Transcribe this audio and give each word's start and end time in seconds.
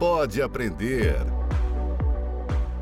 Pode 0.00 0.40
Aprender. 0.40 1.18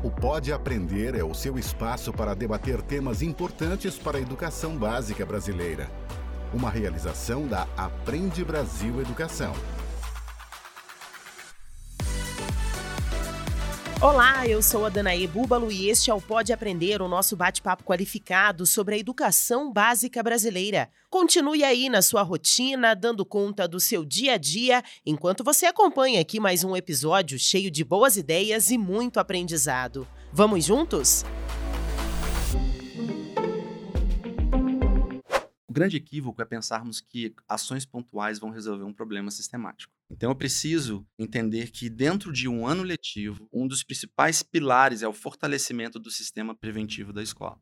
O 0.01 0.09
Pode 0.09 0.53
Aprender 0.53 1.15
é 1.15 1.21
o 1.21 1.33
seu 1.33 1.59
espaço 1.59 2.13
para 2.13 2.33
debater 2.33 2.81
temas 2.81 3.21
importantes 3.21 3.97
para 3.97 4.17
a 4.17 4.21
educação 4.21 4.77
básica 4.77 5.25
brasileira. 5.25 5.91
Uma 6.53 6.69
realização 6.69 7.45
da 7.45 7.67
Aprende 7.75 8.41
Brasil 8.45 9.01
Educação. 9.01 9.51
Olá, 14.01 14.47
eu 14.47 14.61
sou 14.61 14.85
a 14.85 14.89
Danae 14.89 15.27
Búbalo 15.27 15.69
e 15.69 15.89
este 15.89 16.09
é 16.09 16.13
o 16.13 16.21
Pode 16.21 16.53
Aprender, 16.53 17.01
o 17.01 17.07
nosso 17.09 17.35
bate-papo 17.35 17.83
qualificado 17.83 18.65
sobre 18.65 18.95
a 18.95 18.97
educação 18.97 19.73
básica 19.73 20.23
brasileira. 20.23 20.89
Continue 21.09 21.65
aí 21.65 21.89
na 21.89 22.01
sua 22.01 22.21
rotina, 22.21 22.95
dando 22.95 23.25
conta 23.25 23.67
do 23.67 23.77
seu 23.77 24.05
dia 24.05 24.35
a 24.35 24.37
dia, 24.37 24.81
enquanto 25.05 25.43
você 25.43 25.65
acompanha 25.65 26.21
aqui 26.21 26.39
mais 26.39 26.63
um 26.63 26.77
episódio 26.77 27.37
cheio 27.37 27.69
de 27.69 27.83
boas 27.83 28.15
ideias 28.15 28.71
e 28.71 28.77
muito 28.77 29.19
aprendizado. 29.19 30.07
Vamos 30.31 30.63
juntos? 30.63 31.25
Grande 35.79 35.95
equívoco 35.95 36.41
é 36.41 36.45
pensarmos 36.45 36.99
que 36.99 37.33
ações 37.47 37.85
pontuais 37.85 38.37
vão 38.37 38.49
resolver 38.49 38.83
um 38.83 38.93
problema 38.93 39.31
sistemático. 39.31 39.93
Então 40.11 40.29
eu 40.29 40.35
preciso 40.35 41.07
entender 41.17 41.71
que 41.71 41.89
dentro 41.89 42.33
de 42.33 42.49
um 42.49 42.67
ano 42.67 42.83
letivo, 42.83 43.47
um 43.53 43.65
dos 43.65 43.81
principais 43.81 44.43
pilares 44.43 45.01
é 45.01 45.07
o 45.07 45.13
fortalecimento 45.13 45.97
do 45.97 46.11
sistema 46.11 46.53
preventivo 46.53 47.13
da 47.13 47.23
escola. 47.23 47.57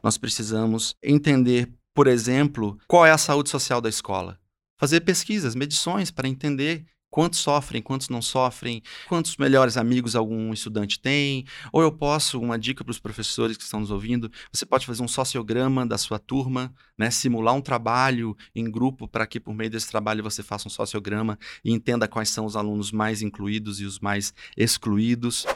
Nós 0.00 0.16
precisamos 0.16 0.94
entender, 1.02 1.72
por 1.92 2.06
exemplo, 2.06 2.78
qual 2.86 3.04
é 3.04 3.10
a 3.10 3.18
saúde 3.18 3.50
social 3.50 3.80
da 3.80 3.88
escola. 3.88 4.38
Fazer 4.78 5.00
pesquisas, 5.00 5.56
medições 5.56 6.10
para 6.10 6.28
entender 6.28 6.86
quantos 7.10 7.40
sofrem, 7.40 7.82
quantos 7.82 8.08
não 8.08 8.22
sofrem, 8.22 8.82
quantos 9.08 9.36
melhores 9.36 9.76
amigos 9.76 10.14
algum 10.14 10.52
estudante 10.52 11.00
tem. 11.00 11.44
Ou 11.72 11.82
eu 11.82 11.90
posso, 11.90 12.40
uma 12.40 12.58
dica 12.58 12.84
para 12.84 12.92
os 12.92 12.98
professores 12.98 13.56
que 13.56 13.64
estão 13.64 13.80
nos 13.80 13.90
ouvindo, 13.90 14.30
você 14.52 14.64
pode 14.64 14.86
fazer 14.86 15.02
um 15.02 15.08
sociograma 15.08 15.84
da 15.86 15.98
sua 15.98 16.18
turma, 16.18 16.72
né, 16.96 17.10
simular 17.10 17.54
um 17.54 17.60
trabalho 17.60 18.36
em 18.54 18.70
grupo 18.70 19.08
para 19.08 19.26
que 19.26 19.40
por 19.40 19.54
meio 19.54 19.70
desse 19.70 19.88
trabalho 19.88 20.22
você 20.22 20.42
faça 20.42 20.68
um 20.68 20.70
sociograma 20.70 21.38
e 21.64 21.72
entenda 21.72 22.06
quais 22.06 22.30
são 22.30 22.46
os 22.46 22.56
alunos 22.56 22.92
mais 22.92 23.22
incluídos 23.22 23.80
e 23.80 23.84
os 23.84 23.98
mais 23.98 24.32
excluídos. 24.56 25.46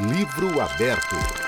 Livro 0.00 0.60
aberto. 0.60 1.47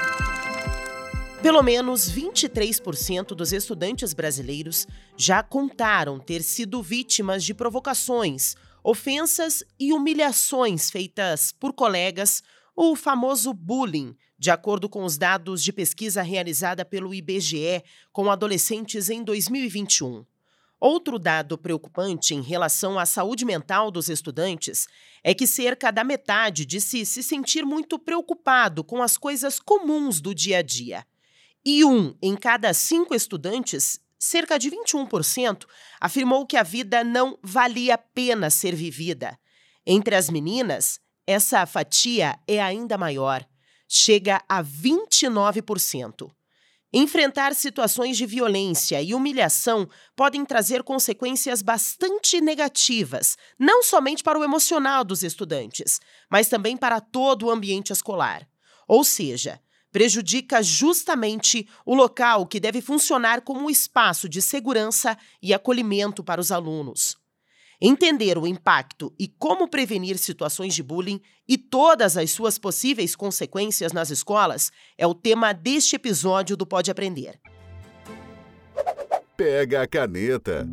Pelo 1.43 1.63
menos 1.63 2.13
23% 2.13 3.29
dos 3.29 3.51
estudantes 3.51 4.13
brasileiros 4.13 4.87
já 5.17 5.43
contaram 5.43 6.19
ter 6.19 6.43
sido 6.43 6.83
vítimas 6.83 7.43
de 7.43 7.55
provocações, 7.55 8.55
ofensas 8.85 9.65
e 9.79 9.91
humilhações 9.91 10.91
feitas 10.91 11.51
por 11.51 11.73
colegas, 11.73 12.43
o 12.77 12.95
famoso 12.95 13.55
bullying, 13.55 14.15
de 14.39 14.51
acordo 14.51 14.87
com 14.87 15.03
os 15.03 15.17
dados 15.17 15.63
de 15.63 15.73
pesquisa 15.73 16.21
realizada 16.21 16.85
pelo 16.85 17.15
IBGE 17.15 17.83
com 18.13 18.31
adolescentes 18.31 19.09
em 19.09 19.25
2021. 19.25 20.27
Outro 20.79 21.19
dado 21.19 21.57
preocupante 21.57 22.35
em 22.35 22.43
relação 22.43 22.99
à 22.99 23.07
saúde 23.07 23.47
mental 23.47 23.91
dos 23.91 24.11
estudantes 24.11 24.87
é 25.25 25.33
que 25.33 25.47
cerca 25.47 25.91
da 25.91 26.05
metade 26.05 26.67
disse 26.67 27.07
se 27.07 27.23
sentir 27.23 27.65
muito 27.65 27.99
preocupado 27.99 28.85
com 28.85 29.03
as 29.03 29.17
coisas 29.17 29.59
comuns 29.59 30.21
do 30.21 30.35
dia 30.35 30.59
a 30.59 30.63
dia. 30.63 31.07
E 31.65 31.85
um 31.85 32.17
em 32.23 32.37
cada 32.37 32.73
cinco 32.73 33.15
estudantes, 33.15 34.01
cerca 34.19 34.59
de 34.59 34.71
21%, 34.71 35.67
afirmou 36.01 36.47
que 36.47 36.57
a 36.57 36.63
vida 36.63 37.05
não 37.05 37.39
valia 37.43 37.95
a 37.95 37.99
pena 37.99 38.51
ser 38.51 38.75
vivida. 38.75 39.39
Entre 39.87 40.15
as 40.15 40.31
meninas, 40.31 41.01
essa 41.27 41.65
fatia 41.67 42.39
é 42.47 42.61
ainda 42.61 42.97
maior, 42.97 43.47
chega 43.89 44.43
a 44.49 44.63
29%. 44.63 46.31
Enfrentar 46.93 47.55
situações 47.55 48.17
de 48.17 48.27
violência 48.27 49.01
e 49.01 49.15
humilhação 49.15 49.89
podem 50.17 50.45
trazer 50.45 50.83
consequências 50.83 51.63
bastante 51.63 52.41
negativas, 52.41 53.37
não 53.57 53.83
somente 53.83 54.25
para 54.25 54.39
o 54.39 54.43
emocional 54.43 55.05
dos 55.05 55.23
estudantes, 55.23 56.01
mas 56.29 56.49
também 56.49 56.77
para 56.77 57.01
todo 57.01 57.47
o 57.47 57.51
ambiente 57.51 57.93
escolar. 57.93 58.49
Ou 58.89 59.05
seja, 59.05 59.61
prejudica 59.93 60.63
justamente 60.63 61.67
o 61.85 61.95
local 61.95 62.47
que 62.47 62.61
deve 62.61 62.81
funcionar 62.81 63.43
como 63.43 63.61
um 63.61 63.71
espaço 63.71 64.29
de 64.29 64.41
segurança 64.41 65.17
e 65.43 65.53
acolhimento 65.53 66.23
para 66.23 66.41
os 66.41 66.53
alunos. 66.53 67.17
Entender 67.83 68.37
o 68.37 68.47
impacto 68.47 69.13
e 69.19 69.27
como 69.27 69.67
prevenir 69.67 70.19
situações 70.19 70.75
de 70.75 70.83
bullying 70.83 71.21
e 71.49 71.57
todas 71.57 72.17
as 72.17 72.31
suas 72.31 72.59
possíveis 72.59 73.17
consequências 73.17 73.93
nas 73.93 74.11
escolas 74.11 74.71
é 74.99 75.07
o 75.07 75.15
tema 75.15 75.55
deste 75.55 75.97
episódio 75.97 76.57
do 76.59 76.67
Pode 76.67 76.91
Aprender. 76.91 77.41
Pega 79.35 79.83
a 79.83 79.87
caneta. 79.87 80.69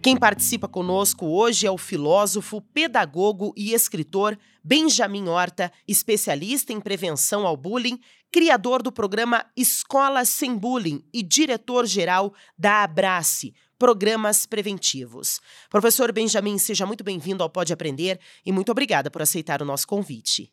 Quem 0.00 0.16
participa 0.16 0.68
conosco 0.68 1.26
hoje 1.26 1.66
é 1.66 1.70
o 1.70 1.78
filósofo, 1.78 2.60
pedagogo 2.60 3.52
e 3.56 3.72
escritor 3.72 4.38
Benjamin 4.66 5.28
Horta, 5.28 5.70
especialista 5.86 6.72
em 6.72 6.80
prevenção 6.80 7.46
ao 7.46 7.54
bullying, 7.54 8.00
criador 8.32 8.82
do 8.82 8.90
programa 8.90 9.44
Escola 9.54 10.24
Sem 10.24 10.56
Bullying 10.56 11.04
e 11.12 11.22
diretor-geral 11.22 12.34
da 12.56 12.82
Abrace, 12.82 13.54
Programas 13.78 14.46
Preventivos. 14.46 15.38
Professor 15.68 16.10
Benjamin, 16.10 16.56
seja 16.56 16.86
muito 16.86 17.04
bem-vindo 17.04 17.42
ao 17.42 17.50
Pode 17.50 17.74
Aprender 17.74 18.18
e 18.42 18.50
muito 18.50 18.72
obrigada 18.72 19.10
por 19.10 19.20
aceitar 19.20 19.60
o 19.60 19.66
nosso 19.66 19.86
convite. 19.86 20.50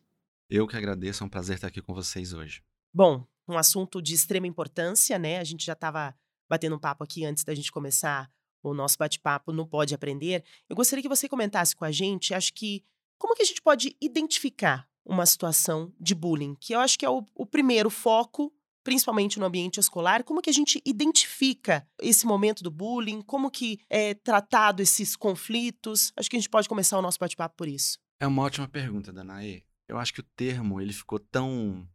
Eu 0.50 0.68
que 0.68 0.76
agradeço, 0.76 1.24
é 1.24 1.26
um 1.26 1.30
prazer 1.30 1.54
estar 1.54 1.68
aqui 1.68 1.80
com 1.80 1.94
vocês 1.94 2.34
hoje. 2.34 2.62
Bom, 2.92 3.26
um 3.48 3.56
assunto 3.56 4.02
de 4.02 4.12
extrema 4.12 4.46
importância, 4.46 5.18
né? 5.18 5.38
A 5.38 5.44
gente 5.44 5.64
já 5.64 5.72
estava 5.72 6.14
batendo 6.46 6.76
um 6.76 6.78
papo 6.78 7.02
aqui 7.02 7.24
antes 7.24 7.44
da 7.44 7.54
gente 7.54 7.72
começar 7.72 8.30
o 8.62 8.72
nosso 8.74 8.96
bate-papo 8.96 9.52
no 9.52 9.66
Pode 9.66 9.94
Aprender, 9.94 10.44
eu 10.68 10.76
gostaria 10.76 11.02
que 11.02 11.08
você 11.08 11.28
comentasse 11.28 11.74
com 11.74 11.84
a 11.84 11.90
gente, 11.90 12.32
acho 12.32 12.52
que, 12.54 12.84
como 13.22 13.36
que 13.36 13.42
a 13.42 13.46
gente 13.46 13.62
pode 13.62 13.96
identificar 14.00 14.84
uma 15.04 15.24
situação 15.24 15.94
de 16.00 16.12
bullying, 16.12 16.56
que 16.56 16.74
eu 16.74 16.80
acho 16.80 16.98
que 16.98 17.06
é 17.06 17.08
o, 17.08 17.24
o 17.36 17.46
primeiro 17.46 17.88
foco, 17.88 18.52
principalmente 18.82 19.38
no 19.38 19.46
ambiente 19.46 19.78
escolar, 19.78 20.24
como 20.24 20.42
que 20.42 20.50
a 20.50 20.52
gente 20.52 20.82
identifica 20.84 21.86
esse 22.00 22.26
momento 22.26 22.64
do 22.64 22.70
bullying, 22.70 23.22
como 23.22 23.48
que 23.48 23.78
é 23.88 24.12
tratado 24.12 24.82
esses 24.82 25.14
conflitos, 25.14 26.12
acho 26.16 26.28
que 26.28 26.34
a 26.34 26.40
gente 26.40 26.50
pode 26.50 26.68
começar 26.68 26.98
o 26.98 27.02
nosso 27.02 27.20
bate-papo 27.20 27.54
por 27.56 27.68
isso. 27.68 27.96
É 28.18 28.26
uma 28.26 28.42
ótima 28.42 28.66
pergunta, 28.66 29.12
Danae. 29.12 29.64
Eu 29.86 29.98
acho 29.98 30.12
que 30.12 30.20
o 30.20 30.26
termo, 30.34 30.80
ele 30.80 30.92
ficou 30.92 31.20
tão 31.20 31.88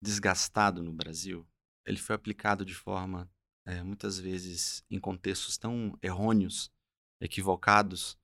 desgastado 0.00 0.84
no 0.84 0.92
Brasil, 0.92 1.44
ele 1.84 1.98
foi 1.98 2.14
aplicado 2.14 2.64
de 2.64 2.76
forma 2.76 3.28
é, 3.66 3.82
muitas 3.82 4.20
vezes 4.20 4.84
em 4.88 5.00
contextos 5.00 5.58
tão 5.58 5.98
errôneos, 6.00 6.70
equivocados, 7.20 8.16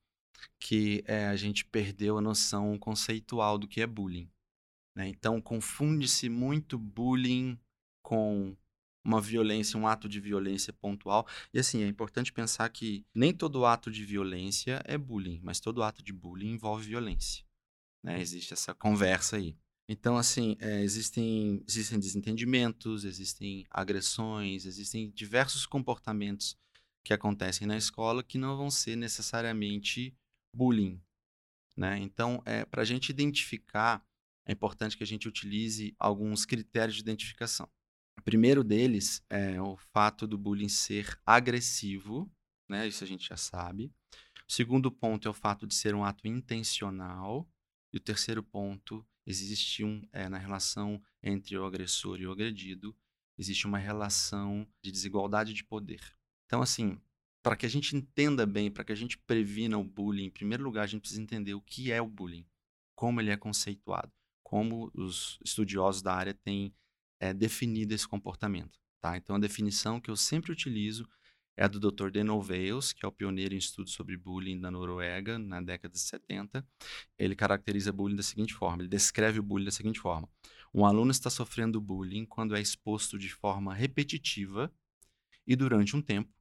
que 0.59 1.03
é, 1.05 1.27
a 1.27 1.35
gente 1.35 1.65
perdeu 1.65 2.17
a 2.17 2.21
noção 2.21 2.77
conceitual 2.77 3.57
do 3.57 3.67
que 3.67 3.81
é 3.81 3.87
bullying. 3.87 4.29
Né? 4.95 5.07
Então, 5.07 5.39
confunde-se 5.41 6.29
muito 6.29 6.77
bullying 6.77 7.59
com 8.01 8.55
uma 9.05 9.21
violência, 9.21 9.79
um 9.79 9.87
ato 9.87 10.09
de 10.09 10.19
violência 10.19 10.73
pontual. 10.73 11.25
E 11.53 11.59
assim, 11.59 11.83
é 11.83 11.87
importante 11.87 12.33
pensar 12.33 12.67
que 12.69 13.05
nem 13.15 13.33
todo 13.33 13.65
ato 13.65 13.89
de 13.89 14.03
violência 14.03 14.81
é 14.85 14.97
bullying, 14.97 15.39
mas 15.41 15.59
todo 15.59 15.81
ato 15.81 16.03
de 16.03 16.11
bullying 16.11 16.51
envolve 16.51 16.87
violência. 16.87 17.45
Né? 18.03 18.19
Existe 18.19 18.53
essa 18.53 18.73
conversa 18.73 19.37
aí. 19.37 19.55
Então, 19.89 20.17
assim, 20.17 20.57
é, 20.59 20.81
existem, 20.81 21.63
existem 21.65 21.97
desentendimentos, 21.97 23.05
existem 23.05 23.65
agressões, 23.69 24.65
existem 24.65 25.09
diversos 25.11 25.65
comportamentos 25.65 26.57
que 27.05 27.13
acontecem 27.13 27.65
na 27.65 27.77
escola 27.77 28.21
que 28.21 28.37
não 28.37 28.57
vão 28.57 28.69
ser 28.69 28.97
necessariamente 28.97 30.13
bullying. 30.53 31.01
Né? 31.75 31.99
Então, 31.99 32.41
é, 32.45 32.65
para 32.65 32.81
a 32.81 32.85
gente 32.85 33.09
identificar, 33.09 34.03
é 34.45 34.51
importante 34.51 34.97
que 34.97 35.03
a 35.03 35.07
gente 35.07 35.27
utilize 35.27 35.95
alguns 35.99 36.45
critérios 36.45 36.95
de 36.95 37.01
identificação. 37.01 37.69
O 38.17 38.21
primeiro 38.21 38.63
deles 38.63 39.23
é 39.29 39.61
o 39.61 39.77
fato 39.77 40.25
do 40.25 40.37
bullying 40.37 40.69
ser 40.69 41.19
agressivo, 41.25 42.31
né? 42.67 42.87
isso 42.87 43.03
a 43.03 43.07
gente 43.07 43.27
já 43.27 43.37
sabe. 43.37 43.91
O 44.47 44.51
segundo 44.51 44.91
ponto 44.91 45.27
é 45.27 45.31
o 45.31 45.33
fato 45.33 45.67
de 45.67 45.75
ser 45.75 45.93
um 45.93 46.03
ato 46.03 46.27
intencional. 46.27 47.47
E 47.93 47.97
o 47.97 48.01
terceiro 48.01 48.41
ponto 48.41 49.05
existe 49.25 49.83
um, 49.83 50.07
é, 50.11 50.29
na 50.29 50.37
relação 50.37 51.01
entre 51.21 51.57
o 51.57 51.65
agressor 51.65 52.19
e 52.19 52.27
o 52.27 52.31
agredido, 52.31 52.95
existe 53.37 53.67
uma 53.67 53.77
relação 53.77 54.67
de 54.81 54.91
desigualdade 54.91 55.53
de 55.53 55.63
poder. 55.63 56.01
Então, 56.45 56.61
assim, 56.61 56.99
para 57.47 57.55
que 57.55 57.65
a 57.65 57.69
gente 57.69 57.95
entenda 57.95 58.45
bem, 58.45 58.69
para 58.69 58.83
que 58.83 58.91
a 58.91 58.95
gente 58.95 59.17
previna 59.19 59.77
o 59.77 59.83
bullying, 59.85 60.25
em 60.25 60.29
primeiro 60.29 60.65
lugar, 60.65 60.83
a 60.83 60.85
gente 60.85 60.99
precisa 60.99 61.21
entender 61.21 61.53
o 61.53 61.61
que 61.61 61.93
é 61.93 62.01
o 62.01 62.05
bullying, 62.05 62.45
como 62.93 63.21
ele 63.21 63.31
é 63.31 63.37
conceituado, 63.37 64.11
como 64.43 64.91
os 64.93 65.39
estudiosos 65.41 66.01
da 66.01 66.13
área 66.13 66.33
têm 66.33 66.75
é, 67.21 67.33
definido 67.33 67.93
esse 67.93 68.05
comportamento. 68.05 68.77
Tá? 68.99 69.15
Então, 69.15 69.37
a 69.37 69.39
definição 69.39 69.97
que 70.01 70.11
eu 70.11 70.17
sempre 70.17 70.51
utilizo 70.51 71.07
é 71.55 71.63
a 71.63 71.69
do 71.69 71.79
Dr. 71.79 72.11
Deno 72.11 72.37
que 72.43 73.05
é 73.05 73.07
o 73.07 73.13
pioneiro 73.13 73.55
em 73.55 73.57
estudos 73.57 73.93
sobre 73.93 74.17
bullying 74.17 74.59
na 74.59 74.69
Noruega, 74.69 75.39
na 75.39 75.61
década 75.61 75.93
de 75.93 76.01
70. 76.01 76.67
Ele 77.17 77.33
caracteriza 77.33 77.93
bullying 77.93 78.17
da 78.17 78.23
seguinte 78.23 78.53
forma, 78.53 78.81
ele 78.81 78.89
descreve 78.89 79.39
o 79.39 79.43
bullying 79.43 79.67
da 79.67 79.71
seguinte 79.71 80.01
forma. 80.01 80.27
Um 80.73 80.85
aluno 80.85 81.11
está 81.11 81.29
sofrendo 81.29 81.79
bullying 81.79 82.25
quando 82.25 82.57
é 82.57 82.59
exposto 82.59 83.17
de 83.17 83.29
forma 83.29 83.73
repetitiva 83.73 84.69
e 85.47 85.55
durante 85.55 85.95
um 85.95 86.01
tempo 86.01 86.36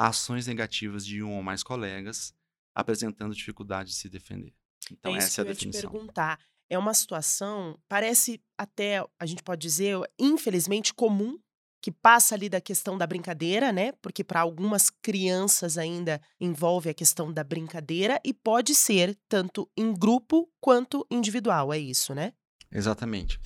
a 0.00 0.08
ações 0.08 0.46
negativas 0.46 1.04
de 1.04 1.22
um 1.22 1.36
ou 1.36 1.42
mais 1.42 1.62
colegas, 1.62 2.32
apresentando 2.74 3.34
dificuldade 3.34 3.90
de 3.90 3.96
se 3.96 4.08
defender. 4.08 4.54
Então, 4.90 5.14
é 5.14 5.18
essa 5.18 5.42
é 5.42 5.44
a 5.44 5.48
definição. 5.48 5.82
Eu 5.82 5.88
te 5.88 5.92
perguntar. 5.92 6.40
É 6.70 6.78
uma 6.78 6.94
situação, 6.94 7.78
parece 7.86 8.40
até, 8.56 9.04
a 9.18 9.26
gente 9.26 9.42
pode 9.42 9.60
dizer, 9.60 9.98
infelizmente 10.18 10.94
comum 10.94 11.38
que 11.82 11.90
passa 11.90 12.34
ali 12.34 12.48
da 12.48 12.62
questão 12.62 12.96
da 12.96 13.06
brincadeira, 13.06 13.72
né? 13.72 13.92
Porque 14.00 14.24
para 14.24 14.40
algumas 14.40 14.88
crianças 14.88 15.76
ainda 15.76 16.20
envolve 16.40 16.88
a 16.88 16.94
questão 16.94 17.30
da 17.30 17.44
brincadeira 17.44 18.18
e 18.24 18.32
pode 18.32 18.74
ser 18.74 19.18
tanto 19.28 19.70
em 19.76 19.92
grupo 19.92 20.50
quanto 20.60 21.06
individual, 21.10 21.74
é 21.74 21.78
isso, 21.78 22.14
né? 22.14 22.32
Exatamente. 22.72 23.38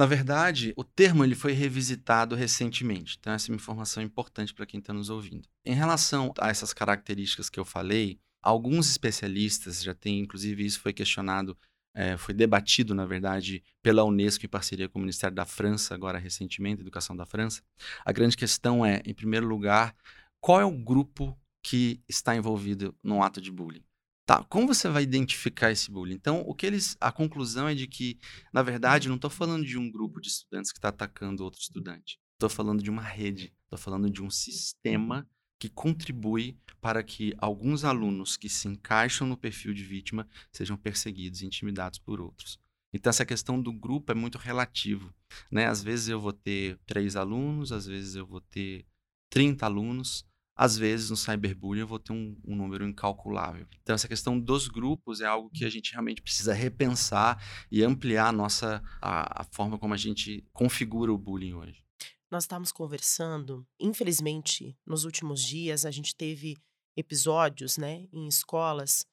Na 0.00 0.06
verdade, 0.06 0.72
o 0.78 0.82
termo 0.82 1.22
ele 1.22 1.34
foi 1.34 1.52
revisitado 1.52 2.34
recentemente, 2.34 3.18
então 3.20 3.34
essa 3.34 3.50
é 3.50 3.52
uma 3.52 3.56
informação 3.56 4.02
importante 4.02 4.54
para 4.54 4.64
quem 4.64 4.80
está 4.80 4.94
nos 4.94 5.10
ouvindo. 5.10 5.46
Em 5.62 5.74
relação 5.74 6.32
a 6.40 6.48
essas 6.48 6.72
características 6.72 7.50
que 7.50 7.60
eu 7.60 7.66
falei, 7.66 8.18
alguns 8.42 8.88
especialistas 8.88 9.82
já 9.82 9.92
têm, 9.92 10.20
inclusive 10.20 10.64
isso 10.64 10.80
foi 10.80 10.94
questionado 10.94 11.54
é, 11.94 12.16
foi 12.16 12.32
debatido, 12.32 12.94
na 12.94 13.04
verdade, 13.04 13.62
pela 13.82 14.02
Unesco 14.02 14.46
em 14.46 14.48
parceria 14.48 14.88
com 14.88 14.98
o 14.98 15.02
Ministério 15.02 15.36
da 15.36 15.44
França, 15.44 15.94
agora 15.94 16.16
recentemente, 16.16 16.80
Educação 16.80 17.14
da 17.14 17.26
França. 17.26 17.60
A 18.02 18.10
grande 18.10 18.38
questão 18.38 18.86
é, 18.86 19.02
em 19.04 19.12
primeiro 19.12 19.46
lugar, 19.46 19.94
qual 20.40 20.62
é 20.62 20.64
o 20.64 20.70
grupo 20.70 21.38
que 21.62 22.00
está 22.08 22.34
envolvido 22.34 22.96
no 23.04 23.22
ato 23.22 23.38
de 23.38 23.50
bullying? 23.50 23.84
Tá, 24.30 24.44
como 24.44 24.68
você 24.68 24.88
vai 24.88 25.02
identificar 25.02 25.72
esse 25.72 25.90
bullying? 25.90 26.14
Então, 26.14 26.44
o 26.46 26.54
que 26.54 26.64
eles, 26.64 26.96
a 27.00 27.10
conclusão 27.10 27.66
é 27.66 27.74
de 27.74 27.88
que, 27.88 28.16
na 28.52 28.62
verdade, 28.62 29.08
não 29.08 29.16
estou 29.16 29.28
falando 29.28 29.66
de 29.66 29.76
um 29.76 29.90
grupo 29.90 30.20
de 30.20 30.28
estudantes 30.28 30.70
que 30.70 30.78
está 30.78 30.90
atacando 30.90 31.42
outro 31.42 31.60
estudante. 31.60 32.16
Estou 32.34 32.48
falando 32.48 32.80
de 32.80 32.88
uma 32.88 33.02
rede, 33.02 33.52
estou 33.64 33.76
falando 33.76 34.08
de 34.08 34.22
um 34.22 34.30
sistema 34.30 35.28
que 35.58 35.68
contribui 35.68 36.56
para 36.80 37.02
que 37.02 37.34
alguns 37.38 37.82
alunos 37.82 38.36
que 38.36 38.48
se 38.48 38.68
encaixam 38.68 39.26
no 39.26 39.36
perfil 39.36 39.74
de 39.74 39.82
vítima 39.82 40.28
sejam 40.52 40.76
perseguidos 40.76 41.42
e 41.42 41.46
intimidados 41.46 41.98
por 41.98 42.20
outros. 42.20 42.56
Então, 42.92 43.10
essa 43.10 43.26
questão 43.26 43.60
do 43.60 43.72
grupo 43.72 44.12
é 44.12 44.14
muito 44.14 44.38
relativo. 44.38 45.12
Né? 45.50 45.66
Às 45.66 45.82
vezes 45.82 46.06
eu 46.06 46.20
vou 46.20 46.32
ter 46.32 46.78
três 46.86 47.16
alunos, 47.16 47.72
às 47.72 47.84
vezes 47.84 48.14
eu 48.14 48.24
vou 48.24 48.40
ter 48.40 48.86
30 49.28 49.66
alunos, 49.66 50.24
às 50.60 50.76
vezes 50.76 51.08
no 51.08 51.16
cyberbullying 51.16 51.80
eu 51.80 51.86
vou 51.86 51.98
ter 51.98 52.12
um, 52.12 52.36
um, 52.46 52.54
número 52.54 52.86
incalculável. 52.86 53.66
Então, 53.80 53.94
essa 53.94 54.06
questão 54.06 54.38
dos 54.38 54.68
grupos 54.68 55.22
é 55.22 55.24
algo 55.24 55.48
que 55.48 55.64
a 55.64 55.70
gente 55.70 55.90
realmente 55.92 56.20
precisa 56.20 56.52
repensar 56.52 57.42
e 57.72 57.82
ampliar 57.82 58.26
a 58.26 58.32
nossa 58.32 58.82
a, 59.00 59.40
a 59.40 59.44
forma 59.44 59.78
como 59.78 59.94
a 59.94 59.96
gente 59.96 60.46
configura 60.52 61.10
o 61.10 61.16
bullying 61.16 61.54
hoje. 61.54 61.82
Nós 62.30 62.44
estávamos 62.44 62.70
conversando, 62.72 63.66
infelizmente, 63.80 64.76
nos 64.86 65.06
últimos 65.06 65.42
dias 65.42 65.86
a 65.86 65.90
gente 65.90 66.14
teve 66.14 66.58
episódios, 66.94 67.78
né, 67.78 68.06
em 68.12 68.28
escolas 68.28 69.06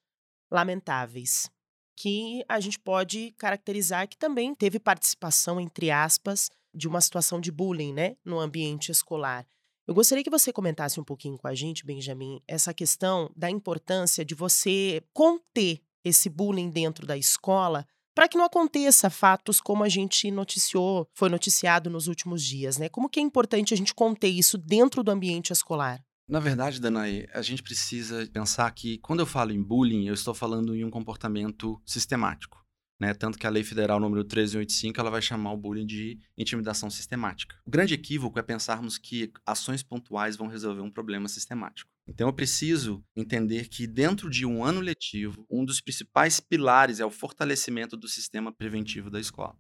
lamentáveis, 0.52 1.50
que 1.96 2.44
a 2.50 2.60
gente 2.60 2.78
pode 2.78 3.32
caracterizar 3.38 4.10
que 4.10 4.18
também 4.18 4.54
teve 4.54 4.82
participação, 4.82 5.62
entre 5.62 5.92
aspas, 5.92 6.50
de 6.76 6.90
uma 6.90 7.00
situação 7.00 7.40
de 7.40 7.54
bullying, 7.54 7.94
né, 7.94 8.18
no 8.26 8.38
ambiente 8.38 8.92
escolar. 8.92 9.48
Eu 9.88 9.94
gostaria 9.94 10.22
que 10.22 10.30
você 10.30 10.52
comentasse 10.52 11.00
um 11.00 11.04
pouquinho 11.04 11.38
com 11.38 11.48
a 11.48 11.56
gente, 11.56 11.86
Benjamin, 11.86 12.42
essa 12.46 12.74
questão 12.74 13.32
da 13.38 13.50
importância 13.50 14.26
de 14.26 14.36
você 14.36 15.02
conter 15.14 15.82
esse 16.04 16.30
bullying 16.30 16.70
dentro 16.70 17.08
da 17.08 17.16
escola 17.16 17.88
para 18.14 18.28
que 18.28 18.38
não 18.38 18.44
aconteça 18.44 19.10
fatos 19.10 19.62
como 19.62 19.86
a 19.86 19.90
gente 19.90 20.30
noticiou, 20.30 21.08
foi 21.14 21.30
noticiado 21.30 21.90
nos 21.90 22.08
últimos 22.08 22.44
dias, 22.44 22.78
né? 22.78 22.90
Como 22.90 23.08
que 23.08 23.20
é 23.20 23.24
importante 23.24 23.74
a 23.74 23.78
gente 23.78 23.94
conter 23.94 24.28
isso 24.28 24.58
dentro 24.58 25.04
do 25.04 25.12
ambiente 25.12 25.54
escolar? 25.54 26.04
Na 26.28 26.42
verdade, 26.42 26.82
Danaí, 26.82 27.26
a 27.34 27.42
gente 27.42 27.64
precisa 27.64 28.28
pensar 28.34 28.70
que 28.72 28.98
quando 28.98 29.22
eu 29.22 29.26
falo 29.26 29.54
em 29.54 29.64
bullying, 29.64 30.08
eu 30.08 30.14
estou 30.14 30.34
falando 30.34 30.76
em 30.76 30.84
um 30.84 30.90
comportamento 30.90 31.82
sistemático. 31.86 32.67
Né? 33.00 33.14
Tanto 33.14 33.38
que 33.38 33.46
a 33.46 33.50
Lei 33.50 33.64
Federal 33.64 34.00
número 34.00 34.22
1385 34.22 35.00
ela 35.00 35.12
vai 35.12 35.22
chamar 35.22 35.52
o 35.52 35.58
bullying 35.58 35.86
de 35.86 36.20
intimidação 36.38 36.90
sistemática. 36.90 37.56
O 37.66 37.70
grande 37.70 37.94
equívoco 37.94 38.40
é 38.40 38.42
pensarmos 38.42 38.98
que 38.98 39.32
ações 39.46 39.84
pontuais 39.84 40.36
vão 40.36 40.48
resolver 40.48 40.82
um 40.82 40.90
problema 40.90 41.28
sistemático. 41.28 41.92
Então 42.08 42.28
eu 42.28 42.34
preciso 42.34 43.04
entender 43.16 43.68
que 43.68 43.86
dentro 43.86 44.30
de 44.30 44.46
um 44.46 44.64
ano 44.64 44.80
letivo, 44.80 45.46
um 45.50 45.64
dos 45.64 45.80
principais 45.80 46.40
pilares 46.40 47.00
é 47.00 47.06
o 47.06 47.12
fortalecimento 47.12 47.96
do 47.96 48.08
sistema 48.08 48.52
preventivo 48.52 49.10
da 49.10 49.20
escola. 49.20 49.56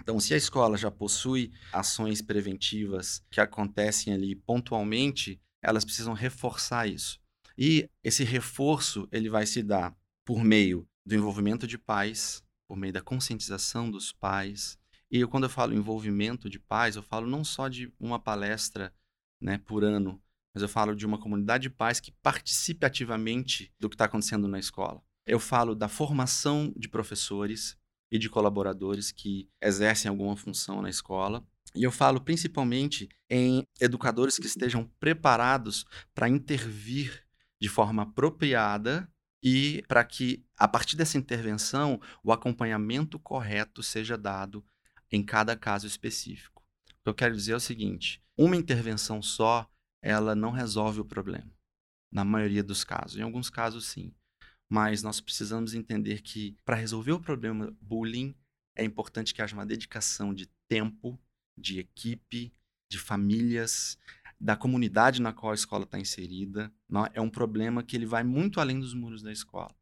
Então, 0.00 0.20
se 0.20 0.32
a 0.32 0.36
escola 0.36 0.76
já 0.76 0.90
possui 0.90 1.50
ações 1.72 2.22
preventivas 2.22 3.20
que 3.30 3.40
acontecem 3.40 4.12
ali 4.12 4.36
pontualmente, 4.36 5.40
elas 5.60 5.84
precisam 5.84 6.14
reforçar 6.14 6.86
isso. 6.86 7.20
E 7.56 7.88
esse 8.04 8.22
reforço 8.22 9.08
ele 9.10 9.28
vai 9.28 9.44
se 9.44 9.62
dar 9.62 9.94
por 10.24 10.44
meio 10.44 10.88
do 11.04 11.14
envolvimento 11.14 11.66
de 11.66 11.76
pais, 11.76 12.44
por 12.68 12.76
meio 12.76 12.92
da 12.92 13.00
conscientização 13.00 13.90
dos 13.90 14.12
pais. 14.12 14.78
E 15.10 15.18
eu, 15.18 15.28
quando 15.28 15.44
eu 15.44 15.50
falo 15.50 15.72
envolvimento 15.72 16.50
de 16.50 16.58
pais, 16.58 16.94
eu 16.94 17.02
falo 17.02 17.26
não 17.26 17.42
só 17.42 17.66
de 17.66 17.90
uma 17.98 18.18
palestra 18.18 18.94
né, 19.40 19.56
por 19.56 19.82
ano, 19.82 20.22
mas 20.54 20.62
eu 20.62 20.68
falo 20.68 20.94
de 20.94 21.06
uma 21.06 21.18
comunidade 21.18 21.62
de 21.62 21.70
pais 21.70 21.98
que 21.98 22.12
participe 22.12 22.84
ativamente 22.84 23.72
do 23.80 23.88
que 23.88 23.94
está 23.94 24.04
acontecendo 24.04 24.46
na 24.46 24.58
escola. 24.58 25.02
Eu 25.26 25.40
falo 25.40 25.74
da 25.74 25.88
formação 25.88 26.72
de 26.76 26.88
professores 26.88 27.76
e 28.10 28.18
de 28.18 28.28
colaboradores 28.28 29.10
que 29.10 29.48
exercem 29.62 30.08
alguma 30.08 30.36
função 30.36 30.82
na 30.82 30.90
escola. 30.90 31.46
E 31.74 31.84
eu 31.84 31.92
falo 31.92 32.20
principalmente 32.20 33.08
em 33.30 33.62
educadores 33.80 34.38
que 34.38 34.46
estejam 34.46 34.90
preparados 34.98 35.84
para 36.14 36.28
intervir 36.28 37.24
de 37.60 37.68
forma 37.68 38.02
apropriada 38.02 39.10
e 39.42 39.82
para 39.86 40.04
que, 40.04 40.44
a 40.56 40.66
partir 40.66 40.96
dessa 40.96 41.18
intervenção, 41.18 42.00
o 42.22 42.32
acompanhamento 42.32 43.18
correto 43.18 43.82
seja 43.82 44.16
dado 44.18 44.64
em 45.10 45.22
cada 45.22 45.56
caso 45.56 45.86
específico. 45.86 46.62
O 46.90 47.02
que 47.04 47.08
eu 47.08 47.14
quero 47.14 47.36
dizer 47.36 47.52
é 47.52 47.56
o 47.56 47.60
seguinte: 47.60 48.22
uma 48.36 48.56
intervenção 48.56 49.22
só 49.22 49.68
ela 50.02 50.34
não 50.34 50.50
resolve 50.50 51.00
o 51.00 51.04
problema. 51.04 51.50
Na 52.10 52.24
maioria 52.24 52.62
dos 52.62 52.84
casos. 52.84 53.18
Em 53.18 53.22
alguns 53.22 53.50
casos, 53.50 53.86
sim. 53.86 54.14
Mas 54.68 55.02
nós 55.02 55.20
precisamos 55.20 55.74
entender 55.74 56.22
que, 56.22 56.56
para 56.64 56.76
resolver 56.76 57.12
o 57.12 57.20
problema 57.20 57.74
bullying, 57.80 58.34
é 58.76 58.84
importante 58.84 59.34
que 59.34 59.42
haja 59.42 59.54
uma 59.54 59.66
dedicação 59.66 60.32
de 60.32 60.46
tempo, 60.68 61.18
de 61.58 61.80
equipe, 61.80 62.52
de 62.90 62.98
famílias, 62.98 63.98
da 64.40 64.56
comunidade 64.56 65.20
na 65.20 65.32
qual 65.32 65.52
a 65.52 65.54
escola 65.54 65.84
está 65.84 65.98
inserida. 65.98 66.72
É 67.12 67.20
um 67.20 67.30
problema 67.30 67.82
que 67.82 67.96
ele 67.96 68.06
vai 68.06 68.22
muito 68.22 68.60
além 68.60 68.78
dos 68.78 68.94
muros 68.94 69.22
da 69.22 69.32
escola. 69.32 69.74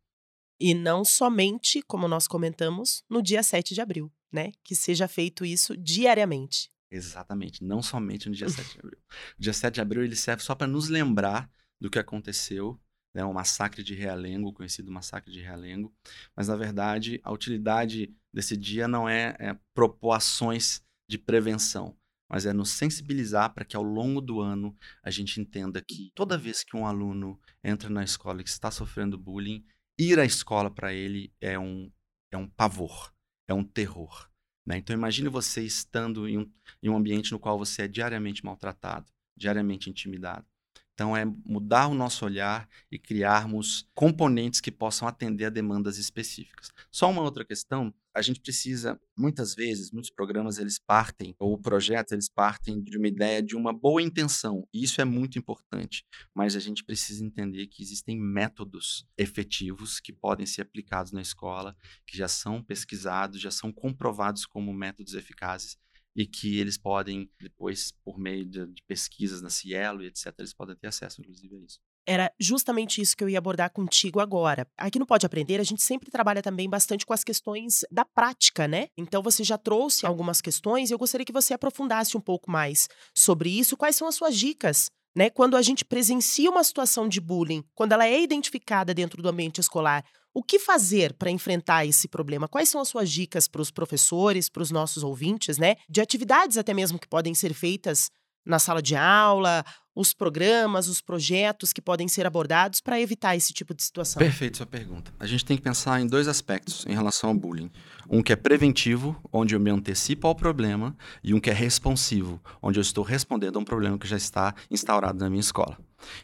E 0.58 0.72
não 0.72 1.04
somente, 1.04 1.82
como 1.82 2.08
nós 2.08 2.26
comentamos, 2.26 3.04
no 3.10 3.22
dia 3.22 3.42
7 3.42 3.75
de 3.75 3.80
abril, 3.80 4.10
né? 4.32 4.52
Que 4.64 4.75
seja 4.75 5.06
feito 5.06 5.44
isso 5.44 5.76
diariamente. 5.76 6.70
Exatamente, 6.90 7.62
não 7.62 7.82
somente 7.82 8.28
no 8.28 8.34
dia 8.34 8.48
7 8.48 8.72
de 8.72 8.78
abril. 8.80 8.98
O 9.38 9.42
dia 9.42 9.52
7 9.52 9.75
de 9.75 9.80
abril 9.80 10.02
ele 10.02 10.16
serve 10.16 10.42
só 10.42 10.54
para 10.54 10.66
nos 10.66 10.88
lembrar 10.88 11.50
do 11.78 11.90
que 11.90 11.98
aconteceu, 11.98 12.80
né, 13.14 13.25
o 13.25 13.34
massacre 13.34 13.82
de 13.82 13.94
Realengo, 13.94 14.52
conhecido 14.52 14.90
massacre 14.90 15.32
de 15.32 15.40
Realengo, 15.40 15.94
mas 16.34 16.48
na 16.48 16.56
verdade 16.56 17.20
a 17.22 17.32
utilidade 17.32 18.14
desse 18.32 18.56
dia 18.56 18.86
não 18.86 19.08
é, 19.08 19.36
é 19.38 19.58
propor 19.75 20.12
ações 20.12 20.82
de 21.08 21.18
prevenção, 21.18 21.96
mas 22.28 22.47
é 22.47 22.52
nos 22.52 22.71
sensibilizar 22.71 23.52
para 23.54 23.64
que 23.64 23.76
ao 23.76 23.83
longo 23.83 24.21
do 24.21 24.40
ano 24.40 24.76
a 25.02 25.11
gente 25.11 25.40
entenda 25.40 25.80
que 25.80 26.11
toda 26.14 26.38
vez 26.38 26.64
que 26.64 26.76
um 26.76 26.87
aluno 26.87 27.40
entra 27.62 27.88
na 27.88 28.02
escola 28.02 28.40
e 28.40 28.45
está 28.45 28.71
sofrendo 28.71 29.18
bullying, 29.18 29.64
ir 29.99 30.18
à 30.18 30.25
escola 30.25 30.71
para 30.71 30.92
ele 30.92 31.33
é 31.40 31.59
um, 31.59 31.90
é 32.30 32.37
um 32.37 32.49
pavor, 32.49 33.12
é 33.49 33.54
um 33.54 33.64
terror. 33.64 34.28
Né? 34.66 34.78
Então 34.78 34.95
imagine 34.95 35.28
você 35.28 35.64
estando 35.64 36.28
em 36.28 36.38
um, 36.38 36.52
em 36.83 36.88
um 36.88 36.97
ambiente 36.97 37.30
no 37.33 37.38
qual 37.38 37.56
você 37.56 37.83
é 37.83 37.88
diariamente 37.88 38.45
maltratado, 38.45 39.06
diariamente 39.37 39.88
intimidado. 39.88 40.47
Então, 40.96 41.14
é 41.14 41.26
mudar 41.44 41.88
o 41.88 41.94
nosso 41.94 42.24
olhar 42.24 42.66
e 42.90 42.98
criarmos 42.98 43.86
componentes 43.94 44.62
que 44.62 44.72
possam 44.72 45.06
atender 45.06 45.44
a 45.44 45.50
demandas 45.50 45.98
específicas. 45.98 46.72
Só 46.90 47.10
uma 47.10 47.20
outra 47.20 47.44
questão, 47.44 47.92
a 48.14 48.22
gente 48.22 48.40
precisa, 48.40 48.98
muitas 49.14 49.54
vezes, 49.54 49.90
muitos 49.90 50.08
programas, 50.08 50.56
eles 50.56 50.78
partem, 50.78 51.36
ou 51.38 51.58
projetos, 51.58 52.12
eles 52.12 52.30
partem 52.30 52.82
de 52.82 52.96
uma 52.96 53.08
ideia 53.08 53.42
de 53.42 53.54
uma 53.54 53.74
boa 53.74 54.00
intenção, 54.00 54.66
e 54.72 54.84
isso 54.84 54.98
é 55.02 55.04
muito 55.04 55.38
importante, 55.38 56.02
mas 56.34 56.56
a 56.56 56.60
gente 56.60 56.82
precisa 56.82 57.22
entender 57.22 57.66
que 57.66 57.82
existem 57.82 58.18
métodos 58.18 59.06
efetivos 59.18 60.00
que 60.00 60.14
podem 60.14 60.46
ser 60.46 60.62
aplicados 60.62 61.12
na 61.12 61.20
escola, 61.20 61.76
que 62.06 62.16
já 62.16 62.26
são 62.26 62.62
pesquisados, 62.62 63.38
já 63.38 63.50
são 63.50 63.70
comprovados 63.70 64.46
como 64.46 64.72
métodos 64.72 65.12
eficazes, 65.12 65.76
e 66.16 66.26
que 66.26 66.58
eles 66.58 66.78
podem, 66.78 67.30
depois, 67.38 67.92
por 68.02 68.18
meio 68.18 68.46
de, 68.46 68.66
de 68.66 68.82
pesquisas 68.85 69.42
na 69.42 69.50
Cielo 69.50 70.02
e 70.02 70.06
etc., 70.06 70.35
eles 70.38 70.54
podem 70.54 70.75
ter 70.75 70.87
acesso, 70.87 71.20
inclusive, 71.20 71.54
a 71.54 71.58
isso. 71.58 71.78
Era 72.08 72.32
justamente 72.40 73.00
isso 73.00 73.16
que 73.16 73.23
eu 73.23 73.28
ia 73.28 73.37
abordar 73.37 73.70
contigo 73.70 74.20
agora. 74.20 74.66
Aqui 74.78 74.99
no 74.99 75.06
Pode 75.06 75.26
Aprender, 75.26 75.61
a 75.61 75.64
gente 75.64 75.82
sempre 75.82 76.11
trabalha 76.11 76.40
também 76.40 76.70
bastante 76.70 77.04
com 77.04 77.12
as 77.12 77.23
questões 77.23 77.85
da 77.90 78.04
prática, 78.04 78.66
né? 78.66 78.87
Então 78.96 79.23
você 79.23 79.44
já 79.44 79.58
trouxe 79.58 80.06
algumas 80.06 80.40
questões 80.40 80.88
e 80.88 80.94
eu 80.94 80.99
gostaria 80.99 81.26
que 81.26 81.32
você 81.32 81.52
aprofundasse 81.52 82.16
um 82.16 82.20
pouco 82.20 82.50
mais 82.50 82.88
sobre 83.14 83.50
isso. 83.50 83.76
Quais 83.76 83.96
são 83.96 84.08
as 84.08 84.14
suas 84.14 84.37
dicas 84.37 84.88
né? 85.16 85.30
Quando 85.30 85.56
a 85.56 85.62
gente 85.62 85.82
presencia 85.82 86.50
uma 86.50 86.62
situação 86.62 87.08
de 87.08 87.23
bullying, 87.23 87.64
quando 87.75 87.92
ela 87.92 88.06
é 88.06 88.20
identificada 88.20 88.92
dentro 88.92 89.23
do 89.23 89.28
ambiente 89.30 89.62
escolar, 89.62 90.04
o 90.37 90.43
que 90.43 90.59
fazer 90.59 91.14
para 91.14 91.31
enfrentar 91.31 91.87
esse 91.87 92.07
problema? 92.07 92.47
Quais 92.47 92.69
são 92.69 92.78
as 92.78 92.88
suas 92.88 93.11
dicas 93.11 93.49
para 93.49 93.62
os 93.62 93.71
professores, 93.71 94.50
para 94.50 94.62
os 94.62 94.71
nossos 94.71 95.02
ouvintes, 95.02 95.57
né? 95.57 95.76
De 95.88 95.99
atividades 95.99 96.59
até 96.59 96.75
mesmo 96.75 96.99
que 96.99 97.09
podem 97.09 97.35
ser 97.35 97.55
feitas 97.55 98.11
na 98.45 98.59
sala 98.59 98.83
de 98.83 98.95
aula, 98.95 99.64
os 99.95 100.12
programas, 100.12 100.88
os 100.88 101.00
projetos 101.00 101.73
que 101.73 101.81
podem 101.81 102.07
ser 102.07 102.26
abordados 102.26 102.83
para 102.83 103.00
evitar 103.00 103.35
esse 103.35 103.55
tipo 103.55 103.75
de 103.75 103.83
situação? 103.83 104.21
Perfeito 104.21 104.59
sua 104.59 104.66
pergunta. 104.66 105.11
A 105.19 105.26
gente 105.26 105.43
tem 105.43 105.57
que 105.57 105.62
pensar 105.62 106.02
em 106.02 106.07
dois 106.07 106.28
aspectos 106.28 106.85
em 106.87 106.93
relação 106.93 107.31
ao 107.31 107.35
bullying. 107.35 107.71
Um 108.07 108.23
que 108.23 108.31
é 108.31 108.37
preventivo, 108.37 109.19
onde 109.33 109.55
eu 109.55 109.59
me 109.59 109.71
antecipo 109.71 110.26
ao 110.28 110.35
problema, 110.35 110.95
e 111.25 111.33
um 111.33 111.40
que 111.40 111.49
é 111.49 111.55
responsivo, 111.55 112.43
onde 112.61 112.78
eu 112.78 112.83
estou 112.83 113.02
respondendo 113.02 113.57
a 113.57 113.61
um 113.61 113.64
problema 113.64 113.97
que 113.97 114.07
já 114.07 114.19
está 114.19 114.55
instaurado 114.71 115.19
na 115.19 115.31
minha 115.31 115.40
escola. 115.40 115.78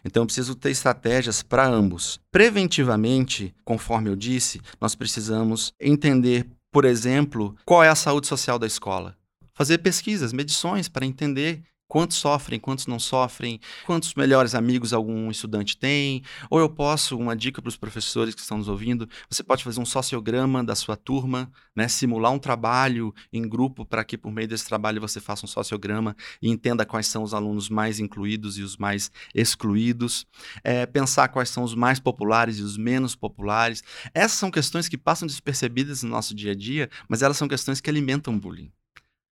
Então, 0.04 0.22
eu 0.22 0.26
preciso 0.26 0.54
ter 0.54 0.70
estratégias 0.70 1.42
para 1.42 1.66
ambos. 1.66 2.20
Preventivamente, 2.30 3.54
conforme 3.64 4.10
eu 4.10 4.16
disse, 4.16 4.60
nós 4.80 4.94
precisamos 4.94 5.72
entender, 5.80 6.46
por 6.70 6.84
exemplo, 6.84 7.56
qual 7.64 7.82
é 7.82 7.88
a 7.88 7.94
saúde 7.94 8.26
social 8.26 8.58
da 8.58 8.66
escola. 8.66 9.16
Fazer 9.54 9.78
pesquisas, 9.78 10.32
medições 10.32 10.88
para 10.88 11.04
entender 11.04 11.62
Quantos 11.92 12.16
sofrem, 12.16 12.58
quantos 12.58 12.86
não 12.86 12.98
sofrem, 12.98 13.60
quantos 13.84 14.14
melhores 14.14 14.54
amigos 14.54 14.94
algum 14.94 15.30
estudante 15.30 15.76
tem. 15.76 16.22
Ou 16.48 16.58
eu 16.58 16.66
posso, 16.66 17.18
uma 17.18 17.36
dica 17.36 17.60
para 17.60 17.68
os 17.68 17.76
professores 17.76 18.34
que 18.34 18.40
estão 18.40 18.56
nos 18.56 18.66
ouvindo, 18.66 19.06
você 19.28 19.42
pode 19.42 19.62
fazer 19.62 19.78
um 19.78 19.84
sociograma 19.84 20.64
da 20.64 20.74
sua 20.74 20.96
turma, 20.96 21.52
né, 21.76 21.88
simular 21.88 22.32
um 22.32 22.38
trabalho 22.38 23.14
em 23.30 23.46
grupo 23.46 23.84
para 23.84 24.02
que 24.04 24.16
por 24.16 24.32
meio 24.32 24.48
desse 24.48 24.66
trabalho 24.66 25.02
você 25.02 25.20
faça 25.20 25.44
um 25.44 25.46
sociograma 25.46 26.16
e 26.40 26.48
entenda 26.48 26.86
quais 26.86 27.08
são 27.08 27.22
os 27.22 27.34
alunos 27.34 27.68
mais 27.68 28.00
incluídos 28.00 28.56
e 28.56 28.62
os 28.62 28.78
mais 28.78 29.12
excluídos. 29.34 30.26
É, 30.64 30.86
pensar 30.86 31.28
quais 31.28 31.50
são 31.50 31.62
os 31.62 31.74
mais 31.74 32.00
populares 32.00 32.56
e 32.58 32.62
os 32.62 32.78
menos 32.78 33.14
populares. 33.14 33.84
Essas 34.14 34.38
são 34.38 34.50
questões 34.50 34.88
que 34.88 34.96
passam 34.96 35.28
despercebidas 35.28 36.02
no 36.02 36.08
nosso 36.08 36.34
dia 36.34 36.52
a 36.52 36.54
dia, 36.54 36.88
mas 37.06 37.20
elas 37.20 37.36
são 37.36 37.46
questões 37.46 37.82
que 37.82 37.90
alimentam 37.90 38.34
o 38.34 38.40
bullying. 38.40 38.72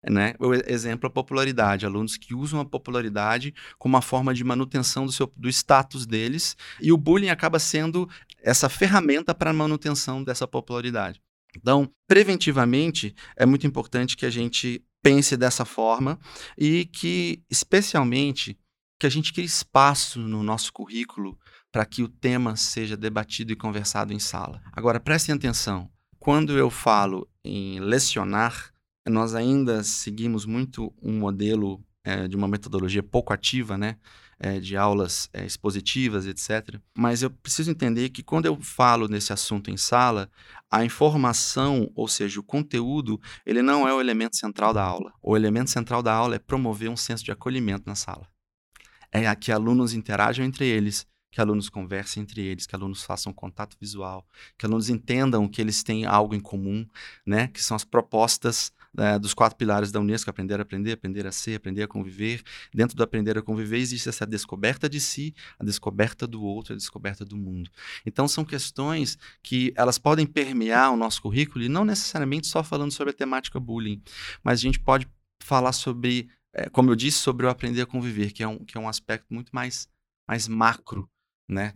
Né? 0.02 0.35
O 0.38 0.54
exemplo, 0.54 1.09
a 1.09 1.11
popularidade. 1.11 1.85
Alunos 1.85 2.16
que 2.16 2.35
usam 2.35 2.61
a 2.61 2.64
popularidade 2.64 3.54
como 3.78 3.95
uma 3.97 4.02
forma 4.02 4.33
de 4.33 4.42
manutenção 4.42 5.04
do, 5.04 5.12
seu, 5.12 5.30
do 5.37 5.49
status 5.49 6.07
deles, 6.07 6.57
e 6.80 6.90
o 6.92 6.97
bullying 6.97 7.28
acaba 7.28 7.59
sendo 7.59 8.09
essa 8.42 8.69
ferramenta 8.69 9.35
para 9.35 9.50
a 9.50 9.54
manutenção 9.54 10.25
dessa 10.25 10.47
popularidade. 10.47 11.21
Então, 11.57 11.90
preventivamente, 12.07 13.14
é 13.37 13.45
muito 13.45 13.66
importante 13.66 14.16
que 14.16 14.25
a 14.25 14.30
gente 14.30 14.83
pense 15.02 15.37
dessa 15.37 15.64
forma 15.64 16.19
e 16.57 16.87
que, 16.87 17.42
especialmente, 17.50 18.59
que 18.99 19.07
a 19.07 19.11
gente 19.11 19.33
crie 19.33 19.47
espaço 19.47 20.21
no 20.21 20.42
nosso 20.42 20.73
currículo 20.73 21.38
para 21.73 21.87
que 21.87 22.02
o 22.02 22.09
tema 22.09 22.57
seja 22.57 22.97
debatido 22.97 23.52
e 23.52 23.57
conversado 23.57 24.12
em 24.12 24.19
sala. 24.19 24.62
Agora, 24.73 25.00
prestem 25.00 25.35
atenção. 25.35 25.90
Quando 26.19 26.57
eu 26.59 26.69
falo 26.69 27.28
em 27.42 27.80
lecionar, 27.80 28.73
nós 29.11 29.35
ainda 29.35 29.83
seguimos 29.83 30.45
muito 30.47 30.93
um 31.02 31.19
modelo 31.19 31.83
é, 32.05 32.26
de 32.26 32.37
uma 32.37 32.49
metodologia 32.49 33.02
pouco 33.02 33.33
ativa, 33.33 33.76
né? 33.76 33.97
É, 34.43 34.59
de 34.59 34.75
aulas 34.75 35.29
é, 35.35 35.45
expositivas, 35.45 36.26
etc. 36.26 36.81
Mas 36.97 37.23
eu 37.23 37.31
preciso 37.31 37.71
entender 37.71 38.09
que 38.09 38.23
quando 38.23 38.47
eu 38.47 38.59
falo 38.62 39.07
nesse 39.07 39.35
assunto 39.35 39.71
em 39.71 39.76
sala, 39.76 40.31
a 40.71 40.83
informação, 40.83 41.90
ou 41.95 42.09
seja, 42.09 42.40
o 42.40 42.43
conteúdo, 42.43 43.21
ele 43.45 43.61
não 43.61 43.87
é 43.87 43.93
o 43.93 44.00
elemento 44.00 44.37
central 44.37 44.73
da 44.73 44.83
aula. 44.83 45.12
O 45.23 45.37
elemento 45.37 45.69
central 45.69 46.02
da 46.02 46.14
aula 46.14 46.37
é 46.37 46.38
promover 46.38 46.88
um 46.88 46.97
senso 46.97 47.23
de 47.23 47.31
acolhimento 47.31 47.85
na 47.87 47.95
sala. 47.95 48.26
É 49.12 49.35
que 49.35 49.52
alunos 49.52 49.93
interajam 49.93 50.43
entre 50.43 50.67
eles, 50.67 51.07
que 51.31 51.40
alunos 51.40 51.69
conversem 51.69 52.23
entre 52.23 52.40
eles, 52.40 52.67
que 52.67 52.75
alunos 52.75 53.02
façam 53.02 53.33
contato 53.33 53.76
visual, 53.79 54.26
que 54.57 54.64
alunos 54.64 54.88
entendam 54.88 55.47
que 55.49 55.61
eles 55.61 55.83
têm 55.83 56.07
algo 56.07 56.35
em 56.35 56.40
comum, 56.40 56.87
né? 57.26 57.49
Que 57.49 57.62
são 57.62 57.76
as 57.76 57.85
propostas 57.85 58.73
né, 58.94 59.18
dos 59.18 59.35
quatro 59.35 59.56
pilares 59.56 59.90
da 59.90 60.00
Unesco: 60.00 60.30
aprender 60.30 60.59
a 60.59 60.62
aprender, 60.62 60.92
aprender 60.92 61.26
a 61.26 61.32
ser, 61.32 61.56
aprender 61.56 61.82
a 61.82 61.88
conviver. 61.88 62.42
Dentro 62.75 62.97
do 62.97 63.02
aprender 63.02 63.38
a 63.38 63.42
conviver 63.42 63.78
existe 63.78 64.09
essa 64.09 64.26
descoberta 64.26 64.88
de 64.88 65.00
si, 65.00 65.35
a 65.59 65.64
descoberta 65.64 66.26
do 66.26 66.42
outro, 66.42 66.75
a 66.75 66.76
descoberta 66.76 67.25
do 67.25 67.37
mundo. 67.37 67.70
Então 68.04 68.26
são 68.26 68.44
questões 68.44 69.18
que 69.42 69.73
elas 69.76 69.99
podem 69.99 70.26
permear 70.26 70.92
o 70.92 70.97
nosso 70.97 71.23
currículo 71.23 71.64
e 71.64 71.68
não 71.68 71.85
necessariamente 71.85 72.47
só 72.47 72.62
falando 72.62 72.92
sobre 72.92 73.12
a 73.12 73.16
temática 73.16 73.61
bullying, 73.61 74.02
mas 74.42 74.59
a 74.59 74.62
gente 74.62 74.80
pode 74.80 75.09
falar 75.42 75.73
sobre, 75.73 76.28
é, 76.52 76.68
como 76.68 76.90
eu 76.90 76.97
disse, 76.97 77.18
sobre 77.18 77.47
o 77.47 77.49
aprender 77.49 77.82
a 77.82 77.87
conviver, 77.87 78.32
que 78.32 78.42
é 78.42 78.49
um, 78.49 78.59
que 78.64 78.76
é 78.76 78.80
um 78.80 78.88
aspecto 78.88 79.32
muito 79.32 79.50
mais, 79.52 79.88
mais 80.28 80.47
macro 80.47 81.09
né? 81.49 81.75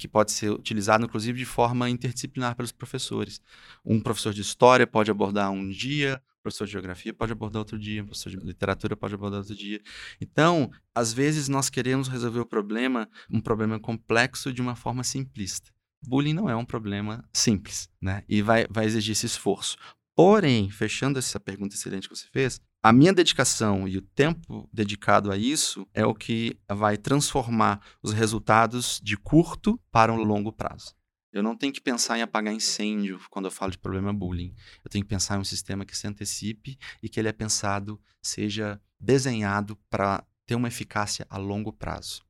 que 0.00 0.08
pode 0.08 0.32
ser 0.32 0.50
utilizado, 0.50 1.04
inclusive, 1.04 1.38
de 1.38 1.44
forma 1.44 1.90
interdisciplinar 1.90 2.56
pelos 2.56 2.72
professores. 2.72 3.40
Um 3.84 4.00
professor 4.00 4.32
de 4.32 4.40
história 4.40 4.86
pode 4.86 5.10
abordar 5.10 5.50
um 5.50 5.68
dia, 5.68 6.20
professor 6.42 6.66
de 6.66 6.72
geografia 6.72 7.12
pode 7.12 7.32
abordar 7.32 7.60
outro 7.60 7.78
dia, 7.78 8.04
professor 8.04 8.30
de 8.30 8.36
literatura 8.36 8.96
pode 8.96 9.14
abordar 9.14 9.40
outro 9.40 9.54
dia. 9.54 9.80
Então, 10.20 10.70
às 10.94 11.12
vezes, 11.12 11.48
nós 11.48 11.70
queremos 11.70 12.08
resolver 12.08 12.40
o 12.40 12.46
problema, 12.46 13.08
um 13.30 13.40
problema 13.40 13.78
complexo, 13.78 14.52
de 14.52 14.60
uma 14.60 14.74
forma 14.74 15.04
simplista. 15.04 15.70
Bullying 16.02 16.34
não 16.34 16.48
é 16.48 16.56
um 16.56 16.64
problema 16.64 17.24
simples, 17.32 17.88
né? 18.00 18.24
E 18.28 18.40
vai, 18.40 18.66
vai 18.70 18.86
exigir 18.86 19.12
esse 19.12 19.26
esforço. 19.26 19.76
Porém, 20.16 20.70
fechando 20.70 21.18
essa 21.18 21.38
pergunta 21.38 21.74
excelente 21.74 22.08
que 22.08 22.16
você 22.16 22.26
fez, 22.32 22.60
a 22.82 22.92
minha 22.92 23.12
dedicação 23.12 23.86
e 23.86 23.98
o 23.98 24.02
tempo 24.02 24.68
dedicado 24.72 25.30
a 25.30 25.36
isso 25.36 25.86
é 25.92 26.04
o 26.04 26.14
que 26.14 26.58
vai 26.68 26.96
transformar 26.96 27.80
os 28.02 28.12
resultados 28.12 29.00
de 29.02 29.16
curto 29.16 29.78
para 29.90 30.12
um 30.12 30.22
longo 30.22 30.52
prazo. 30.52 30.94
Eu 31.32 31.42
não 31.42 31.56
tenho 31.56 31.72
que 31.72 31.80
pensar 31.80 32.18
em 32.18 32.22
apagar 32.22 32.52
incêndio 32.52 33.20
quando 33.30 33.44
eu 33.44 33.50
falo 33.50 33.70
de 33.70 33.78
problema 33.78 34.12
bullying. 34.12 34.54
Eu 34.84 34.90
tenho 34.90 35.04
que 35.04 35.08
pensar 35.08 35.36
em 35.36 35.40
um 35.40 35.44
sistema 35.44 35.84
que 35.84 35.96
se 35.96 36.06
antecipe 36.06 36.76
e 37.02 37.08
que 37.08 37.20
ele 37.20 37.28
é 37.28 37.32
pensado, 37.32 38.00
seja 38.20 38.80
desenhado 38.98 39.76
para 39.88 40.24
ter 40.44 40.56
uma 40.56 40.68
eficácia 40.68 41.24
a 41.30 41.38
longo 41.38 41.72
prazo. 41.72 42.22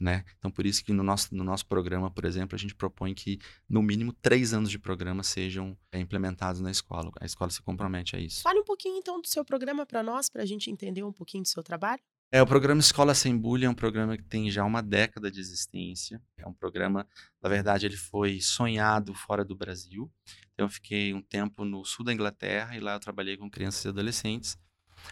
Né? 0.00 0.24
Então, 0.38 0.48
por 0.50 0.64
isso 0.64 0.84
que 0.84 0.92
no 0.92 1.02
nosso, 1.02 1.34
no 1.34 1.42
nosso 1.42 1.66
programa, 1.66 2.08
por 2.08 2.24
exemplo, 2.24 2.54
a 2.54 2.58
gente 2.58 2.74
propõe 2.74 3.12
que 3.12 3.38
no 3.68 3.82
mínimo 3.82 4.12
três 4.12 4.54
anos 4.54 4.70
de 4.70 4.78
programa 4.78 5.24
sejam 5.24 5.76
é, 5.90 5.98
implementados 5.98 6.60
na 6.60 6.70
escola. 6.70 7.10
A 7.20 7.26
escola 7.26 7.50
se 7.50 7.60
compromete 7.60 8.14
a 8.14 8.18
isso. 8.18 8.42
Fale 8.42 8.60
um 8.60 8.64
pouquinho 8.64 8.96
então 8.96 9.20
do 9.20 9.26
seu 9.26 9.44
programa 9.44 9.84
para 9.84 10.02
nós, 10.02 10.30
para 10.30 10.42
a 10.42 10.46
gente 10.46 10.70
entender 10.70 11.02
um 11.02 11.12
pouquinho 11.12 11.42
do 11.42 11.48
seu 11.48 11.64
trabalho. 11.64 12.00
É, 12.30 12.42
o 12.42 12.46
programa 12.46 12.80
Escola 12.80 13.14
Sem 13.14 13.34
Bullying 13.34 13.64
é 13.64 13.70
um 13.70 13.74
programa 13.74 14.14
que 14.14 14.22
tem 14.22 14.50
já 14.50 14.62
uma 14.62 14.82
década 14.82 15.30
de 15.30 15.40
existência. 15.40 16.20
É 16.36 16.46
um 16.46 16.52
programa, 16.52 17.06
na 17.42 17.48
verdade, 17.48 17.86
ele 17.86 17.96
foi 17.96 18.38
sonhado 18.38 19.14
fora 19.14 19.42
do 19.42 19.56
Brasil. 19.56 20.12
Então, 20.52 20.66
eu 20.66 20.70
fiquei 20.70 21.14
um 21.14 21.22
tempo 21.22 21.64
no 21.64 21.82
sul 21.86 22.04
da 22.04 22.12
Inglaterra 22.12 22.76
e 22.76 22.80
lá 22.80 22.94
eu 22.94 23.00
trabalhei 23.00 23.38
com 23.38 23.50
crianças 23.50 23.82
e 23.86 23.88
adolescentes. 23.88 24.58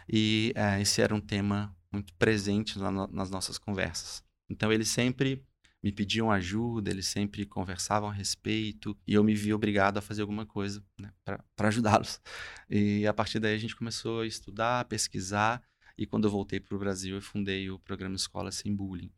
E 0.06 0.52
é, 0.54 0.78
esse 0.80 1.00
era 1.00 1.14
um 1.14 1.20
tema 1.20 1.74
muito 1.90 2.12
presente 2.14 2.78
na, 2.78 2.90
nas 3.08 3.30
nossas 3.30 3.56
conversas. 3.56 4.22
Então 4.48 4.70
eles 4.70 4.88
sempre 4.88 5.42
me 5.82 5.92
pediam 5.92 6.30
ajuda, 6.30 6.90
eles 6.90 7.06
sempre 7.06 7.46
conversavam 7.46 8.08
a 8.10 8.12
respeito 8.12 8.96
e 9.06 9.14
eu 9.14 9.24
me 9.24 9.34
vi 9.34 9.54
obrigado 9.54 9.98
a 9.98 10.02
fazer 10.02 10.22
alguma 10.22 10.44
coisa 10.44 10.84
né, 10.98 11.10
para 11.24 11.68
ajudá-los. 11.68 12.20
E 12.68 13.06
a 13.06 13.14
partir 13.14 13.38
daí 13.38 13.54
a 13.54 13.58
gente 13.58 13.76
começou 13.76 14.20
a 14.20 14.26
estudar, 14.26 14.80
a 14.80 14.84
pesquisar 14.84 15.62
e 15.96 16.06
quando 16.06 16.26
eu 16.26 16.30
voltei 16.30 16.60
para 16.60 16.74
o 16.74 16.78
Brasil 16.78 17.16
eu 17.16 17.22
fundei 17.22 17.70
o 17.70 17.78
programa 17.78 18.16
Escola 18.16 18.50
Sem 18.52 18.74
Bullying. 18.74 19.10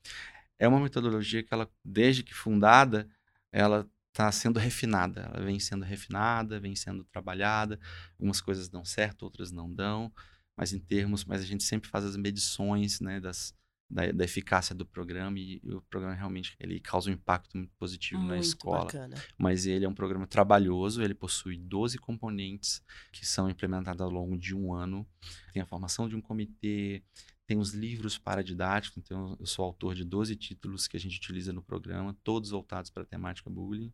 É 0.58 0.66
uma 0.66 0.80
metodologia 0.80 1.42
que 1.42 1.52
ela, 1.54 1.70
desde 1.84 2.22
que 2.22 2.34
fundada, 2.34 3.08
ela 3.52 3.88
está 4.08 4.30
sendo 4.32 4.58
refinada. 4.58 5.30
Ela 5.32 5.44
vem 5.44 5.60
sendo 5.60 5.84
refinada, 5.84 6.58
vem 6.58 6.74
sendo 6.74 7.04
trabalhada. 7.04 7.78
Algumas 8.18 8.40
coisas 8.40 8.68
dão 8.68 8.84
certo, 8.84 9.22
outras 9.22 9.52
não 9.52 9.72
dão. 9.72 10.12
Mas 10.56 10.72
em 10.72 10.80
termos, 10.80 11.24
mas 11.24 11.40
a 11.40 11.44
gente 11.44 11.62
sempre 11.62 11.88
faz 11.88 12.04
as 12.04 12.16
medições, 12.16 13.00
né, 13.00 13.20
das, 13.20 13.54
da, 13.90 14.12
da, 14.12 14.24
eficácia 14.24 14.74
do 14.74 14.84
programa 14.84 15.38
e, 15.38 15.60
o 15.64 15.80
programa 15.82 16.14
realmente 16.14 16.54
ele 16.60 16.78
causa 16.78 17.10
um 17.10 17.14
impacto 17.14 17.56
muito 17.56 17.72
positivo 17.78 18.20
muito 18.20 18.30
na 18.30 18.38
escola. 18.38 18.84
Bacana. 18.84 19.16
Mas 19.36 19.66
ele 19.66 19.84
é 19.84 19.88
um 19.88 19.94
programa 19.94 20.26
trabalhoso, 20.26 21.02
ele 21.02 21.14
possui 21.14 21.56
12 21.56 21.98
componentes 21.98 22.82
que 23.10 23.26
são 23.26 23.48
implementados 23.48 24.00
ao 24.02 24.10
longo 24.10 24.36
de 24.36 24.54
um 24.54 24.74
ano. 24.74 25.06
Tem 25.52 25.62
a 25.62 25.66
formação 25.66 26.08
de 26.08 26.14
um 26.14 26.20
comitê, 26.20 27.02
tem 27.46 27.58
os 27.58 27.72
livros 27.72 28.18
para 28.18 28.44
didático, 28.44 29.00
então 29.00 29.34
eu 29.40 29.46
sou 29.46 29.64
autor 29.64 29.94
de 29.94 30.04
12 30.04 30.36
títulos 30.36 30.86
que 30.86 30.98
a 30.98 31.00
gente 31.00 31.16
utiliza 31.16 31.50
no 31.50 31.62
programa, 31.62 32.14
todos 32.22 32.50
voltados 32.50 32.90
para 32.90 33.04
a 33.04 33.06
temática 33.06 33.48
bullying. 33.48 33.90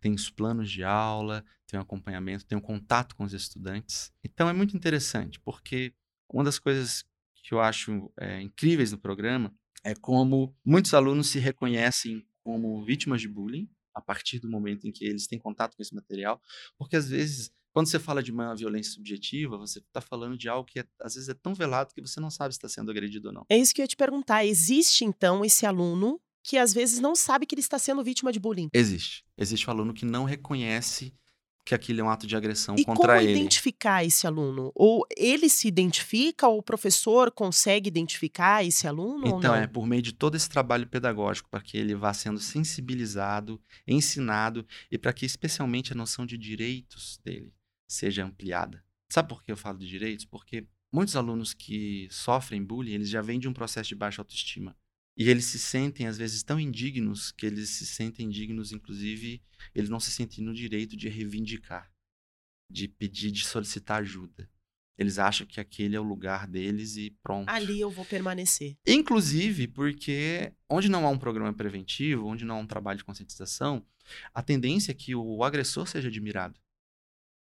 Tem 0.00 0.14
os 0.14 0.30
planos 0.30 0.70
de 0.70 0.82
aula, 0.82 1.44
tem 1.66 1.78
o 1.78 1.82
acompanhamento, 1.82 2.46
tem 2.46 2.56
o 2.56 2.62
contato 2.62 3.14
com 3.14 3.24
os 3.24 3.34
estudantes. 3.34 4.12
Então 4.24 4.48
é 4.48 4.52
muito 4.52 4.76
interessante, 4.76 5.38
porque 5.40 5.92
Uma 6.32 6.42
das 6.42 6.58
coisas 6.58 7.04
que 7.46 7.54
eu 7.54 7.60
acho 7.60 8.12
é, 8.18 8.42
incríveis 8.42 8.90
no 8.90 8.98
programa 8.98 9.54
é 9.84 9.94
como 9.94 10.52
muitos 10.64 10.92
alunos 10.92 11.28
se 11.28 11.38
reconhecem 11.38 12.26
como 12.42 12.84
vítimas 12.84 13.20
de 13.20 13.28
bullying 13.28 13.70
a 13.94 14.00
partir 14.00 14.40
do 14.40 14.50
momento 14.50 14.86
em 14.86 14.92
que 14.92 15.04
eles 15.04 15.28
têm 15.28 15.38
contato 15.38 15.76
com 15.76 15.82
esse 15.82 15.94
material, 15.94 16.42
porque 16.76 16.96
às 16.96 17.08
vezes 17.08 17.50
quando 17.72 17.88
você 17.88 17.98
fala 17.98 18.22
de 18.22 18.32
uma 18.32 18.54
violência 18.54 18.92
subjetiva, 18.92 19.56
você 19.56 19.78
está 19.78 20.00
falando 20.00 20.36
de 20.36 20.48
algo 20.48 20.66
que 20.66 20.80
é, 20.80 20.84
às 21.00 21.14
vezes 21.14 21.28
é 21.28 21.34
tão 21.34 21.54
velado 21.54 21.94
que 21.94 22.00
você 22.00 22.18
não 22.18 22.30
sabe 22.30 22.54
se 22.54 22.58
está 22.58 22.68
sendo 22.68 22.90
agredido 22.90 23.28
ou 23.28 23.34
não. 23.34 23.46
É 23.48 23.56
isso 23.56 23.74
que 23.74 23.80
eu 23.80 23.84
ia 23.84 23.88
te 23.88 23.96
perguntar. 23.96 24.44
Existe 24.44 25.04
então 25.04 25.44
esse 25.44 25.66
aluno 25.66 26.20
que 26.42 26.56
às 26.56 26.72
vezes 26.72 27.00
não 27.00 27.14
sabe 27.14 27.44
que 27.44 27.54
ele 27.54 27.60
está 27.60 27.78
sendo 27.78 28.02
vítima 28.02 28.32
de 28.32 28.40
bullying? 28.40 28.70
Existe. 28.72 29.24
Existe 29.36 29.68
um 29.68 29.72
aluno 29.72 29.92
que 29.92 30.06
não 30.06 30.24
reconhece 30.24 31.14
que 31.66 31.74
aquilo 31.74 32.00
é 32.00 32.04
um 32.04 32.08
ato 32.08 32.28
de 32.28 32.36
agressão 32.36 32.76
e 32.78 32.84
contra 32.84 33.16
ele. 33.16 33.24
E 33.24 33.26
como 33.26 33.38
identificar 33.38 34.04
esse 34.04 34.24
aluno? 34.24 34.70
Ou 34.72 35.04
ele 35.16 35.48
se 35.48 35.66
identifica, 35.66 36.46
ou 36.46 36.58
o 36.58 36.62
professor 36.62 37.32
consegue 37.32 37.88
identificar 37.88 38.64
esse 38.64 38.86
aluno 38.86 39.26
então, 39.26 39.52
é 39.52 39.66
por 39.66 39.84
meio 39.84 40.00
de 40.00 40.12
todo 40.12 40.36
esse 40.36 40.48
trabalho 40.48 40.86
pedagógico, 40.86 41.50
para 41.50 41.60
que 41.60 41.76
ele 41.76 41.96
vá 41.96 42.14
sendo 42.14 42.38
sensibilizado, 42.38 43.60
ensinado, 43.84 44.64
e 44.90 44.96
para 44.96 45.12
que 45.12 45.26
especialmente 45.26 45.92
a 45.92 45.96
noção 45.96 46.24
de 46.24 46.38
direitos 46.38 47.18
dele 47.24 47.52
seja 47.88 48.24
ampliada. 48.24 48.84
Sabe 49.10 49.28
por 49.28 49.42
que 49.42 49.50
eu 49.50 49.56
falo 49.56 49.78
de 49.78 49.88
direitos? 49.88 50.24
Porque 50.24 50.68
muitos 50.92 51.16
alunos 51.16 51.52
que 51.52 52.06
sofrem 52.12 52.62
bullying, 52.62 52.92
eles 52.92 53.08
já 53.08 53.20
vêm 53.20 53.40
de 53.40 53.48
um 53.48 53.52
processo 53.52 53.88
de 53.88 53.96
baixa 53.96 54.20
autoestima. 54.22 54.76
E 55.16 55.30
eles 55.30 55.46
se 55.46 55.58
sentem, 55.58 56.06
às 56.06 56.18
vezes, 56.18 56.42
tão 56.42 56.60
indignos 56.60 57.32
que 57.32 57.46
eles 57.46 57.70
se 57.70 57.86
sentem 57.86 58.28
dignos, 58.28 58.70
inclusive, 58.70 59.42
eles 59.74 59.88
não 59.88 59.98
se 59.98 60.10
sentem 60.10 60.44
no 60.44 60.52
direito 60.52 60.94
de 60.94 61.08
reivindicar, 61.08 61.90
de 62.70 62.86
pedir, 62.86 63.30
de 63.30 63.46
solicitar 63.46 64.02
ajuda. 64.02 64.50
Eles 64.98 65.18
acham 65.18 65.46
que 65.46 65.60
aquele 65.60 65.96
é 65.96 66.00
o 66.00 66.02
lugar 66.02 66.46
deles 66.46 66.96
e 66.96 67.10
pronto. 67.22 67.48
Ali 67.48 67.80
eu 67.80 67.90
vou 67.90 68.04
permanecer. 68.04 68.76
Inclusive, 68.86 69.68
porque 69.68 70.52
onde 70.68 70.88
não 70.88 71.06
há 71.06 71.10
um 71.10 71.18
programa 71.18 71.52
preventivo, 71.52 72.26
onde 72.26 72.44
não 72.44 72.56
há 72.56 72.60
um 72.60 72.66
trabalho 72.66 72.98
de 72.98 73.04
conscientização, 73.04 73.86
a 74.32 74.42
tendência 74.42 74.92
é 74.92 74.94
que 74.94 75.14
o 75.14 75.42
agressor 75.42 75.86
seja 75.86 76.08
admirado. 76.08 76.58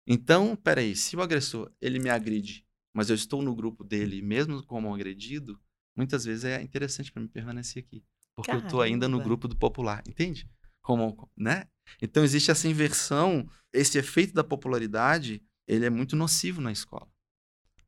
Então, 0.06 0.56
peraí, 0.56 0.96
se 0.96 1.16
o 1.16 1.22
agressor 1.22 1.72
ele 1.82 2.00
me 2.00 2.10
agride, 2.10 2.66
mas 2.94 3.10
eu 3.10 3.16
estou 3.16 3.42
no 3.42 3.56
grupo 3.56 3.84
dele, 3.84 4.22
mesmo 4.22 4.64
como 4.66 4.94
agredido, 4.94 5.60
muitas 5.98 6.24
vezes 6.24 6.46
é 6.46 6.62
interessante 6.62 7.12
para 7.12 7.22
mim 7.22 7.28
permanecer 7.28 7.84
aqui. 7.84 8.04
Porque 8.36 8.52
Caramba. 8.52 8.66
eu 8.66 8.68
estou 8.68 8.82
ainda 8.82 9.08
no 9.08 9.20
grupo 9.20 9.48
do 9.48 9.56
popular, 9.56 10.04
entende? 10.08 10.48
Como, 10.82 11.30
né? 11.36 11.66
Então 12.02 12.24
existe 12.24 12.52
essa 12.52 12.68
inversão, 12.68 13.50
esse 13.74 13.98
efeito 13.98 14.34
da 14.34 14.44
popularidade, 14.44 15.44
ele 15.68 15.86
é 15.86 15.90
muito 15.90 16.16
nocivo 16.16 16.62
na 16.62 16.72
escola. 16.72 17.08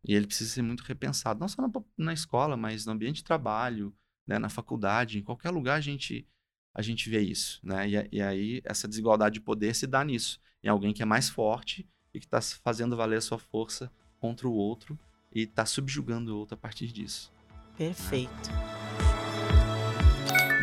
E 0.03 0.15
ele 0.15 0.27
precisa 0.27 0.49
ser 0.49 0.61
muito 0.61 0.81
repensado, 0.81 1.39
não 1.39 1.47
só 1.47 1.61
na, 1.61 1.69
na 1.97 2.13
escola, 2.13 2.57
mas 2.57 2.85
no 2.85 2.93
ambiente 2.93 3.17
de 3.17 3.23
trabalho, 3.23 3.95
né, 4.27 4.39
na 4.39 4.49
faculdade, 4.49 5.19
em 5.19 5.23
qualquer 5.23 5.51
lugar 5.51 5.75
a 5.75 5.81
gente 5.81 6.27
a 6.73 6.81
gente 6.81 7.09
vê 7.09 7.19
isso, 7.19 7.59
né? 7.63 7.89
E, 7.89 8.09
e 8.17 8.21
aí 8.21 8.61
essa 8.63 8.87
desigualdade 8.87 9.35
de 9.35 9.41
poder 9.41 9.75
se 9.75 9.87
dá 9.87 10.03
nisso, 10.03 10.39
em 10.63 10.67
alguém 10.67 10.93
que 10.93 11.01
é 11.01 11.05
mais 11.05 11.29
forte 11.29 11.87
e 12.13 12.19
que 12.19 12.25
está 12.25 12.39
fazendo 12.41 12.95
valer 12.95 13.17
a 13.17 13.21
sua 13.21 13.39
força 13.39 13.91
contra 14.19 14.47
o 14.47 14.53
outro 14.53 14.97
e 15.33 15.41
está 15.41 15.65
subjugando 15.65 16.33
o 16.33 16.37
outro 16.37 16.55
a 16.55 16.57
partir 16.57 16.87
disso. 16.87 17.31
Perfeito. 17.79 18.50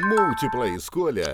Múltipla 0.06 0.68
escolha. 0.68 1.32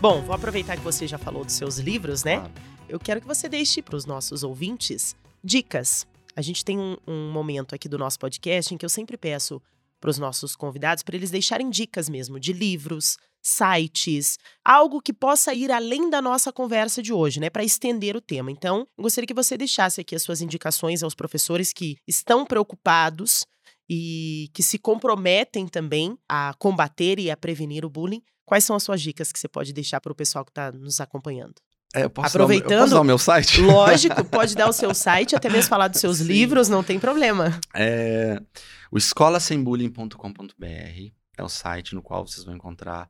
Bom, 0.00 0.22
vou 0.22 0.32
aproveitar 0.32 0.76
que 0.76 0.84
você 0.84 1.08
já 1.08 1.18
falou 1.18 1.44
dos 1.44 1.54
seus 1.54 1.78
livros, 1.78 2.22
né? 2.22 2.36
Claro. 2.36 2.52
Eu 2.88 3.00
quero 3.00 3.20
que 3.20 3.26
você 3.26 3.48
deixe 3.48 3.82
para 3.82 3.96
os 3.96 4.06
nossos 4.06 4.44
ouvintes 4.44 5.16
dicas. 5.42 6.06
A 6.36 6.40
gente 6.40 6.64
tem 6.64 6.78
um, 6.78 6.96
um 7.04 7.32
momento 7.32 7.74
aqui 7.74 7.88
do 7.88 7.98
nosso 7.98 8.16
podcast 8.20 8.72
em 8.72 8.78
que 8.78 8.84
eu 8.84 8.88
sempre 8.88 9.16
peço 9.16 9.60
para 10.00 10.10
os 10.10 10.18
nossos 10.18 10.54
convidados 10.54 11.02
para 11.02 11.16
eles 11.16 11.32
deixarem 11.32 11.68
dicas 11.68 12.08
mesmo 12.08 12.38
de 12.38 12.52
livros, 12.52 13.18
sites, 13.46 14.38
algo 14.64 15.00
que 15.00 15.12
possa 15.12 15.54
ir 15.54 15.70
além 15.70 16.10
da 16.10 16.20
nossa 16.20 16.52
conversa 16.52 17.00
de 17.00 17.12
hoje, 17.12 17.38
né, 17.38 17.48
para 17.48 17.62
estender 17.62 18.16
o 18.16 18.20
tema. 18.20 18.50
Então, 18.50 18.88
eu 18.98 19.02
gostaria 19.02 19.26
que 19.26 19.32
você 19.32 19.56
deixasse 19.56 20.00
aqui 20.00 20.16
as 20.16 20.22
suas 20.22 20.40
indicações 20.40 21.00
aos 21.02 21.14
professores 21.14 21.72
que 21.72 21.96
estão 22.08 22.44
preocupados 22.44 23.46
e 23.88 24.50
que 24.52 24.64
se 24.64 24.78
comprometem 24.78 25.68
também 25.68 26.18
a 26.28 26.54
combater 26.58 27.20
e 27.20 27.30
a 27.30 27.36
prevenir 27.36 27.84
o 27.84 27.90
bullying. 27.90 28.20
Quais 28.44 28.64
são 28.64 28.74
as 28.74 28.82
suas 28.82 29.00
dicas 29.00 29.30
que 29.30 29.38
você 29.38 29.46
pode 29.46 29.72
deixar 29.72 30.00
para 30.00 30.10
o 30.10 30.16
pessoal 30.16 30.44
que 30.44 30.50
está 30.50 30.72
nos 30.72 31.00
acompanhando? 31.00 31.54
É, 31.94 32.02
Aproveitando, 32.02 32.68
dar, 32.68 32.74
eu 32.74 32.80
posso 32.80 32.94
dar 32.94 33.00
o 33.00 33.04
meu 33.04 33.18
site? 33.18 33.58
Lógico, 33.62 34.24
pode 34.24 34.56
dar 34.56 34.68
o 34.68 34.72
seu 34.72 34.92
site, 34.92 35.36
até 35.36 35.48
mesmo 35.48 35.68
falar 35.68 35.86
dos 35.86 36.00
seus 36.00 36.18
Sim. 36.18 36.24
livros, 36.24 36.68
não 36.68 36.82
tem 36.82 36.98
problema. 36.98 37.60
É, 37.72 38.42
o 38.90 38.98
escolasembullying.com.br 38.98 41.12
é 41.38 41.42
o 41.44 41.48
site 41.48 41.94
no 41.94 42.02
qual 42.02 42.26
vocês 42.26 42.44
vão 42.44 42.56
encontrar 42.56 43.08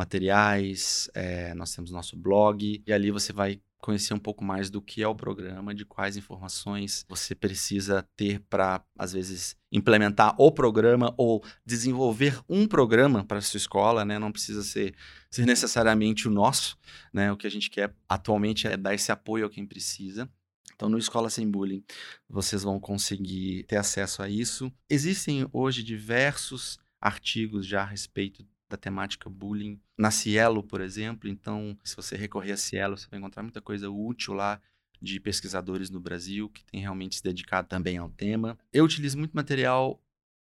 materiais, 0.00 1.10
é, 1.14 1.52
nós 1.54 1.74
temos 1.74 1.90
nosso 1.90 2.16
blog, 2.16 2.82
e 2.86 2.92
ali 2.92 3.10
você 3.10 3.34
vai 3.34 3.60
conhecer 3.78 4.14
um 4.14 4.18
pouco 4.18 4.42
mais 4.42 4.70
do 4.70 4.80
que 4.80 5.02
é 5.02 5.08
o 5.08 5.14
programa, 5.14 5.74
de 5.74 5.84
quais 5.84 6.16
informações 6.16 7.04
você 7.08 7.34
precisa 7.34 8.06
ter 8.16 8.40
para, 8.48 8.82
às 8.98 9.12
vezes, 9.12 9.56
implementar 9.70 10.34
o 10.38 10.50
programa 10.52 11.14
ou 11.16 11.42
desenvolver 11.64 12.40
um 12.48 12.66
programa 12.66 13.24
para 13.24 13.38
a 13.38 13.42
sua 13.42 13.58
escola, 13.58 14.04
né? 14.04 14.18
Não 14.18 14.32
precisa 14.32 14.62
ser, 14.62 14.94
ser 15.30 15.46
necessariamente 15.46 16.28
o 16.28 16.30
nosso, 16.30 16.78
né? 17.12 17.30
O 17.32 17.36
que 17.36 17.46
a 17.46 17.50
gente 17.50 17.70
quer 17.70 17.94
atualmente 18.08 18.66
é 18.66 18.76
dar 18.76 18.94
esse 18.94 19.12
apoio 19.12 19.46
a 19.46 19.50
quem 19.50 19.66
precisa. 19.66 20.28
Então, 20.74 20.88
no 20.88 20.98
Escola 20.98 21.28
Sem 21.28 21.50
Bullying, 21.50 21.84
vocês 22.28 22.62
vão 22.62 22.80
conseguir 22.80 23.64
ter 23.64 23.76
acesso 23.76 24.22
a 24.22 24.30
isso. 24.30 24.72
Existem 24.88 25.46
hoje 25.52 25.82
diversos 25.82 26.78
artigos 27.00 27.66
já 27.66 27.82
a 27.82 27.86
respeito 27.86 28.46
da 28.70 28.76
temática 28.76 29.28
bullying 29.28 29.80
na 29.98 30.10
Cielo, 30.10 30.62
por 30.62 30.80
exemplo. 30.80 31.28
Então, 31.28 31.76
se 31.84 31.94
você 31.96 32.16
recorrer 32.16 32.52
a 32.52 32.56
Cielo, 32.56 32.96
você 32.96 33.08
vai 33.10 33.18
encontrar 33.18 33.42
muita 33.42 33.60
coisa 33.60 33.90
útil 33.90 34.32
lá 34.32 34.60
de 35.02 35.18
pesquisadores 35.18 35.90
no 35.90 36.00
Brasil 36.00 36.48
que 36.48 36.64
tem 36.64 36.80
realmente 36.80 37.16
se 37.16 37.22
dedicado 37.22 37.68
também 37.68 37.98
ao 37.98 38.08
tema. 38.10 38.58
Eu 38.72 38.84
utilizo 38.84 39.18
muito 39.18 39.32
material 39.32 40.00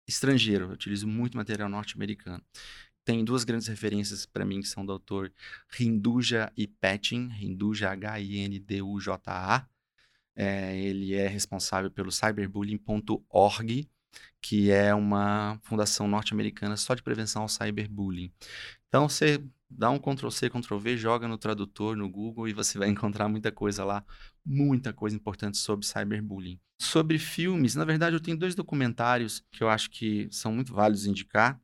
estrangeiro, 0.07 0.67
eu 0.67 0.71
utilizo 0.71 1.07
muito 1.07 1.37
material 1.37 1.69
norte-americano. 1.69 2.43
Tem 3.05 3.23
duas 3.23 3.45
grandes 3.45 3.69
referências 3.69 4.25
para 4.25 4.45
mim 4.47 4.61
que 4.61 4.69
são 4.69 4.85
do 4.87 4.93
autor 4.93 5.31
Hinduja 5.79 6.51
e 6.57 6.67
Pattin, 6.67 7.31
Hinduja 7.39 7.91
H-I-N-D-U-J-A. 7.91 9.69
É, 10.37 10.77
ele 10.81 11.15
é 11.15 11.29
responsável 11.29 11.91
pelo 11.91 12.11
cyberbullying.org, 12.11 13.89
que 14.41 14.71
é 14.71 14.95
uma 14.95 15.59
fundação 15.63 16.07
norte-americana 16.07 16.77
só 16.77 16.95
de 16.95 17.03
prevenção 17.03 17.43
ao 17.43 17.49
cyberbullying. 17.49 18.31
Então 18.89 19.09
você 19.09 19.43
dá 19.71 19.91
um 19.91 19.99
Ctrl 19.99 20.29
C, 20.29 20.51
Ctrl 20.51 20.79
V, 20.79 20.97
joga 20.97 21.27
no 21.27 21.39
tradutor, 21.39 21.97
no 21.97 22.09
Google 22.09 22.47
e 22.47 22.53
você 22.53 22.79
vai 22.79 22.89
encontrar 22.91 23.29
muita 23.29 23.51
coisa 23.51 23.85
lá, 23.85 24.05
muita 24.45 24.93
coisa 24.93 25.17
importante 25.17 25.57
sobre 25.57 25.87
cyberbullying. 25.87 26.61
Sobre 26.79 27.19
filmes, 27.19 27.75
na 27.75 27.85
verdade 27.85 28.17
eu 28.17 28.21
tenho 28.21 28.37
dois 28.37 28.55
documentários 28.55 29.43
que 29.51 29.63
eu 29.63 29.69
acho 29.69 29.91
que 29.91 30.29
são 30.31 30.53
muito 30.53 30.75
válidos 30.75 31.07
indicar. 31.07 31.61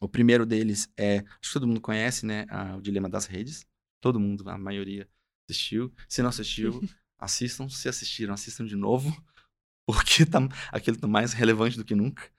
O 0.00 0.08
primeiro 0.08 0.46
deles 0.46 0.88
é, 0.96 1.18
acho 1.18 1.50
que 1.50 1.52
todo 1.52 1.66
mundo 1.66 1.80
conhece, 1.80 2.26
né, 2.26 2.46
o 2.76 2.80
Dilema 2.80 3.08
das 3.08 3.26
Redes. 3.26 3.66
Todo 4.00 4.18
mundo, 4.18 4.48
a 4.48 4.58
maioria 4.58 5.08
assistiu. 5.48 5.92
Se 6.08 6.22
não 6.22 6.30
assistiu, 6.30 6.82
assistam. 7.18 7.68
Se 7.68 7.88
assistiram, 7.88 8.34
assistam 8.34 8.64
de 8.64 8.74
novo 8.74 9.14
porque 9.86 10.24
tá, 10.26 10.38
aquilo 10.70 10.96
tá 10.96 11.06
mais 11.06 11.32
relevante 11.32 11.76
do 11.76 11.84
que 11.84 11.94
nunca. 11.94 12.30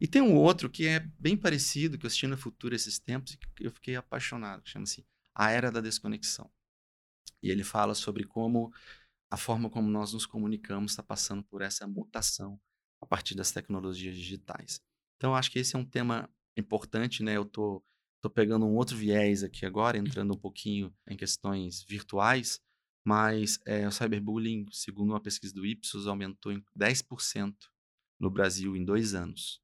E 0.00 0.06
tem 0.06 0.22
um 0.22 0.36
outro 0.36 0.70
que 0.70 0.86
é 0.86 1.00
bem 1.18 1.36
parecido, 1.36 1.98
que 1.98 2.06
eu 2.06 2.08
assisti 2.08 2.26
no 2.26 2.36
Futuro 2.36 2.74
esses 2.74 2.98
tempos, 2.98 3.32
e 3.34 3.36
que 3.36 3.66
eu 3.66 3.70
fiquei 3.70 3.96
apaixonado, 3.96 4.62
que 4.62 4.70
chama-se 4.70 5.04
A 5.34 5.50
Era 5.50 5.72
da 5.72 5.80
Desconexão. 5.80 6.50
E 7.42 7.50
ele 7.50 7.64
fala 7.64 7.94
sobre 7.94 8.24
como 8.24 8.72
a 9.30 9.36
forma 9.36 9.68
como 9.68 9.88
nós 9.90 10.12
nos 10.12 10.24
comunicamos 10.24 10.92
está 10.92 11.02
passando 11.02 11.42
por 11.42 11.62
essa 11.62 11.86
mutação 11.86 12.60
a 13.00 13.06
partir 13.06 13.34
das 13.34 13.52
tecnologias 13.52 14.16
digitais. 14.16 14.80
Então, 15.16 15.34
acho 15.34 15.50
que 15.50 15.58
esse 15.58 15.76
é 15.76 15.78
um 15.78 15.84
tema 15.84 16.28
importante, 16.56 17.22
né? 17.22 17.36
Eu 17.36 17.44
tô, 17.44 17.82
tô 18.20 18.30
pegando 18.30 18.66
um 18.66 18.74
outro 18.74 18.96
viés 18.96 19.42
aqui 19.42 19.66
agora, 19.66 19.98
entrando 19.98 20.32
um 20.32 20.38
pouquinho 20.38 20.94
em 21.08 21.16
questões 21.16 21.82
virtuais, 21.82 22.60
mas 23.08 23.58
é, 23.64 23.88
o 23.88 23.90
cyberbullying, 23.90 24.66
segundo 24.70 25.12
uma 25.12 25.20
pesquisa 25.20 25.54
do 25.54 25.64
Ipsos, 25.64 26.06
aumentou 26.06 26.52
em 26.52 26.62
10% 26.78 27.54
no 28.20 28.30
Brasil 28.30 28.76
em 28.76 28.84
dois 28.84 29.14
anos. 29.14 29.62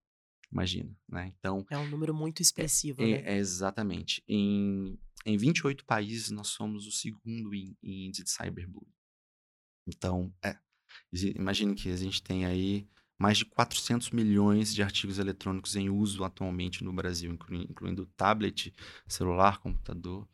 Imagina, 0.51 0.97
né? 1.07 1.31
Então... 1.39 1.67
É 1.69 1.77
um 1.77 1.87
número 1.91 2.15
muito 2.15 2.41
expressivo, 2.41 3.03
é, 3.03 3.07
né? 3.07 3.35
É, 3.35 3.37
exatamente. 3.37 4.25
Em, 4.27 4.99
em 5.27 5.37
28 5.37 5.85
países, 5.85 6.31
nós 6.31 6.49
somos 6.49 6.87
o 6.87 6.91
segundo 6.91 7.55
índice 7.83 8.25
de 8.25 8.31
cyberbullying. 8.31 8.95
Então, 9.87 10.33
é. 10.43 10.57
Imagine 11.13 11.75
que 11.75 11.91
a 11.91 11.97
gente 11.97 12.23
tem 12.23 12.47
aí 12.47 12.89
mais 13.19 13.37
de 13.37 13.45
400 13.45 14.11
milhões 14.11 14.75
de 14.75 14.83
artigos 14.83 15.19
eletrônicos 15.19 15.77
em 15.77 15.91
uso 15.91 16.25
atualmente 16.25 16.83
no 16.83 16.95
Brasil, 16.95 17.31
incluindo, 17.31 17.71
incluindo 17.71 18.07
tablet, 18.17 18.73
celular, 19.07 19.59
computador. 19.59 20.27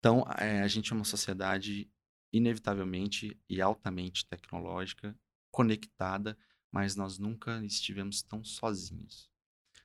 Então, 0.00 0.24
é, 0.36 0.62
a 0.62 0.66
gente 0.66 0.92
é 0.92 0.96
uma 0.96 1.04
sociedade 1.04 1.88
inevitavelmente 2.32 3.36
e 3.48 3.60
altamente 3.60 4.26
tecnológica, 4.26 5.16
conectada, 5.50 6.36
mas 6.70 6.94
nós 6.94 7.18
nunca 7.18 7.64
estivemos 7.64 8.22
tão 8.22 8.44
sozinhos. 8.44 9.28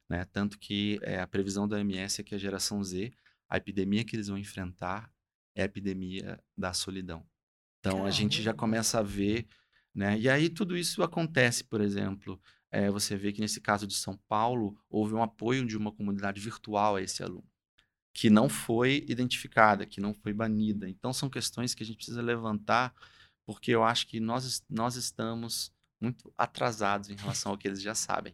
Né? 0.08 0.24
Tanto 0.26 0.60
que 0.60 1.00
é, 1.02 1.20
a 1.20 1.28
previsão 1.28 1.68
da 1.68 1.78
OMS 1.78 2.22
é 2.22 2.24
que 2.24 2.36
a 2.36 2.38
geração 2.38 2.84
Z, 2.84 3.12
a 3.50 3.58
epidemia 3.58 4.04
que 4.04 4.16
eles 4.16 4.28
vão 4.28 4.38
enfrentar 4.38 5.12
é 5.56 5.64
a 5.64 5.66
epidemia 5.66 6.40
da 6.56 6.74
solidão. 6.74 7.26
Então 7.80 7.94
Caramba. 7.94 8.10
a 8.10 8.12
gente 8.12 8.42
já 8.42 8.54
começa 8.54 9.00
a 9.00 9.04
ver, 9.04 9.48
né? 9.94 10.18
E 10.20 10.30
aí 10.30 10.50
tudo 10.50 10.78
isso 10.78 11.02
acontece, 11.02 11.64
por 11.64 11.82
exemplo, 11.82 12.40
é, 12.72 12.90
você 12.90 13.16
vê 13.16 13.32
que 13.32 13.40
nesse 13.40 13.62
caso 13.62 13.88
de 13.88 13.96
São 13.96 14.18
Paulo 14.28 14.78
houve 14.90 15.14
um 15.14 15.24
apoio 15.24 15.66
de 15.66 15.78
uma 15.78 15.92
comunidade 15.92 16.42
virtual 16.42 16.98
a 16.98 17.02
esse 17.02 17.24
aluno, 17.24 17.48
que 18.16 18.30
não 18.30 18.48
foi 18.48 19.06
identificada, 19.10 19.86
que 19.86 20.00
não 20.00 20.14
foi 20.14 20.32
banida. 20.32 20.88
Então 20.90 21.12
são 21.12 21.30
questões 21.30 21.76
que 21.76 21.84
a 21.84 21.86
gente 21.86 21.98
precisa 21.98 22.22
levantar, 22.22 22.96
porque 23.46 23.72
eu 23.72 23.84
acho 23.84 24.08
que 24.08 24.22
nós, 24.22 24.64
nós 24.70 24.96
estamos 24.96 25.70
muito 26.00 26.34
atrasados 26.38 27.10
em 27.10 27.16
relação 27.16 27.52
ao 27.52 27.58
que 27.58 27.68
eles 27.68 27.82
já 27.82 27.94
sabem. 27.94 28.34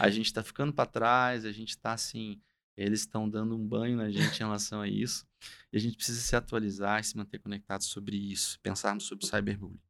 A 0.00 0.10
gente 0.10 0.26
está 0.26 0.42
ficando 0.42 0.72
para 0.72 0.90
trás, 0.90 1.44
a 1.44 1.52
gente 1.52 1.70
está 1.70 1.92
assim, 1.92 2.40
eles 2.76 3.00
estão 3.00 3.30
dando 3.30 3.56
um 3.56 3.64
banho 3.64 3.96
na 3.96 4.10
gente 4.10 4.34
em 4.34 4.38
relação 4.38 4.80
a 4.80 4.88
isso. 4.88 5.24
E 5.72 5.76
a 5.76 5.80
gente 5.80 5.96
precisa 5.96 6.20
se 6.20 6.34
atualizar 6.34 7.00
e 7.00 7.04
se 7.04 7.16
manter 7.16 7.38
conectado 7.38 7.84
sobre 7.84 8.16
isso, 8.16 8.58
pensarmos 8.60 9.04
sobre 9.04 9.26
cyberbullying. 9.26 9.80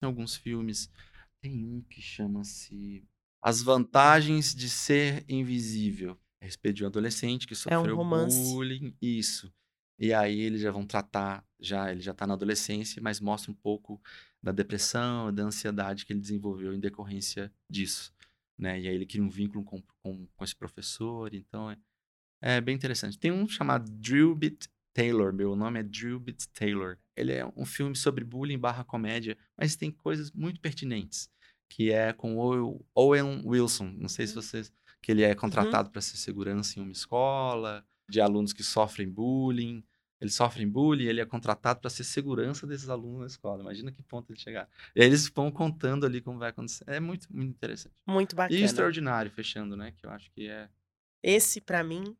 Tem 0.00 0.06
alguns 0.06 0.36
filmes, 0.36 0.90
tem 1.42 1.66
um 1.66 1.82
que 1.82 2.00
chama-se 2.00 3.04
As 3.42 3.60
Vantagens 3.60 4.54
de 4.54 4.70
Ser 4.70 5.22
Invisível. 5.28 6.18
É 6.40 6.44
a 6.44 6.46
respeito 6.46 6.76
de 6.76 6.84
um 6.84 6.86
adolescente 6.86 7.46
que 7.46 7.54
sofreu 7.54 8.00
é 8.00 8.04
um 8.04 8.28
bullying. 8.28 8.96
Isso. 9.00 9.52
E 9.98 10.14
aí 10.14 10.40
eles 10.40 10.62
já 10.62 10.70
vão 10.70 10.86
tratar, 10.86 11.44
já 11.60 11.92
ele 11.92 12.00
já 12.00 12.12
está 12.12 12.26
na 12.26 12.32
adolescência, 12.32 13.02
mas 13.02 13.20
mostra 13.20 13.52
um 13.52 13.54
pouco 13.54 14.00
da 14.42 14.50
depressão, 14.50 15.32
da 15.32 15.42
ansiedade 15.42 16.06
que 16.06 16.12
ele 16.12 16.20
desenvolveu 16.20 16.72
em 16.72 16.80
decorrência 16.80 17.52
disso. 17.70 18.10
Né? 18.58 18.80
E 18.80 18.88
aí 18.88 18.94
ele 18.94 19.04
cria 19.04 19.22
um 19.22 19.28
vínculo 19.28 19.62
com, 19.62 19.82
com, 20.02 20.26
com 20.26 20.44
esse 20.44 20.56
professor, 20.56 21.34
então 21.34 21.70
é, 21.70 21.76
é 22.40 22.60
bem 22.62 22.74
interessante. 22.74 23.18
Tem 23.18 23.30
um 23.30 23.46
chamado 23.46 23.90
Drillbit 23.90 24.70
Taylor, 24.94 25.34
meu 25.34 25.54
nome 25.54 25.80
é 25.80 25.82
Drillbit 25.82 26.48
Taylor. 26.48 26.98
Ele 27.14 27.32
é 27.32 27.44
um 27.54 27.66
filme 27.66 27.94
sobre 27.94 28.24
bullying 28.24 28.58
barra 28.58 28.84
comédia, 28.84 29.36
mas 29.56 29.76
tem 29.76 29.90
coisas 29.90 30.30
muito 30.32 30.60
pertinentes, 30.60 31.30
que 31.68 31.90
é 31.90 32.12
com 32.14 32.36
Owen 32.94 33.42
Wilson, 33.44 33.92
não 33.98 34.08
sei 34.08 34.26
se 34.26 34.32
hum. 34.32 34.42
vocês... 34.42 34.72
que 35.00 35.10
ele 35.10 35.22
é 35.22 35.30
uhum. 35.30 35.36
contratado 35.36 35.88
uhum. 35.88 35.92
para 35.92 36.00
ser 36.00 36.16
segurança 36.16 36.78
em 36.78 36.82
uma 36.82 36.92
escola, 36.92 37.84
de 38.08 38.20
alunos 38.20 38.52
que 38.52 38.62
sofrem 38.62 39.08
bullying, 39.08 39.84
eles 40.20 40.34
sofrem 40.34 40.68
bullying, 40.68 41.06
ele 41.06 41.20
é 41.20 41.24
contratado 41.24 41.80
para 41.80 41.88
ser 41.88 42.04
segurança 42.04 42.66
desses 42.66 42.90
alunos 42.90 43.20
na 43.20 43.26
escola. 43.26 43.62
Imagina 43.62 43.90
que 43.90 44.02
ponto 44.02 44.30
ele 44.30 44.38
chegar. 44.38 44.68
E 44.94 45.00
aí 45.00 45.06
eles 45.06 45.28
vão 45.28 45.50
contando 45.50 46.04
ali 46.04 46.20
como 46.20 46.38
vai 46.38 46.50
acontecer. 46.50 46.84
É 46.86 47.00
muito, 47.00 47.26
muito 47.34 47.50
interessante. 47.50 47.94
Muito 48.06 48.36
bacana. 48.36 48.60
E 48.60 48.62
extraordinário, 48.62 49.30
fechando, 49.30 49.76
né? 49.76 49.92
Que 49.92 50.04
eu 50.04 50.10
acho 50.10 50.30
que 50.32 50.46
é. 50.46 50.68
Esse, 51.22 51.60
para 51.60 51.82
mim, 51.82 52.14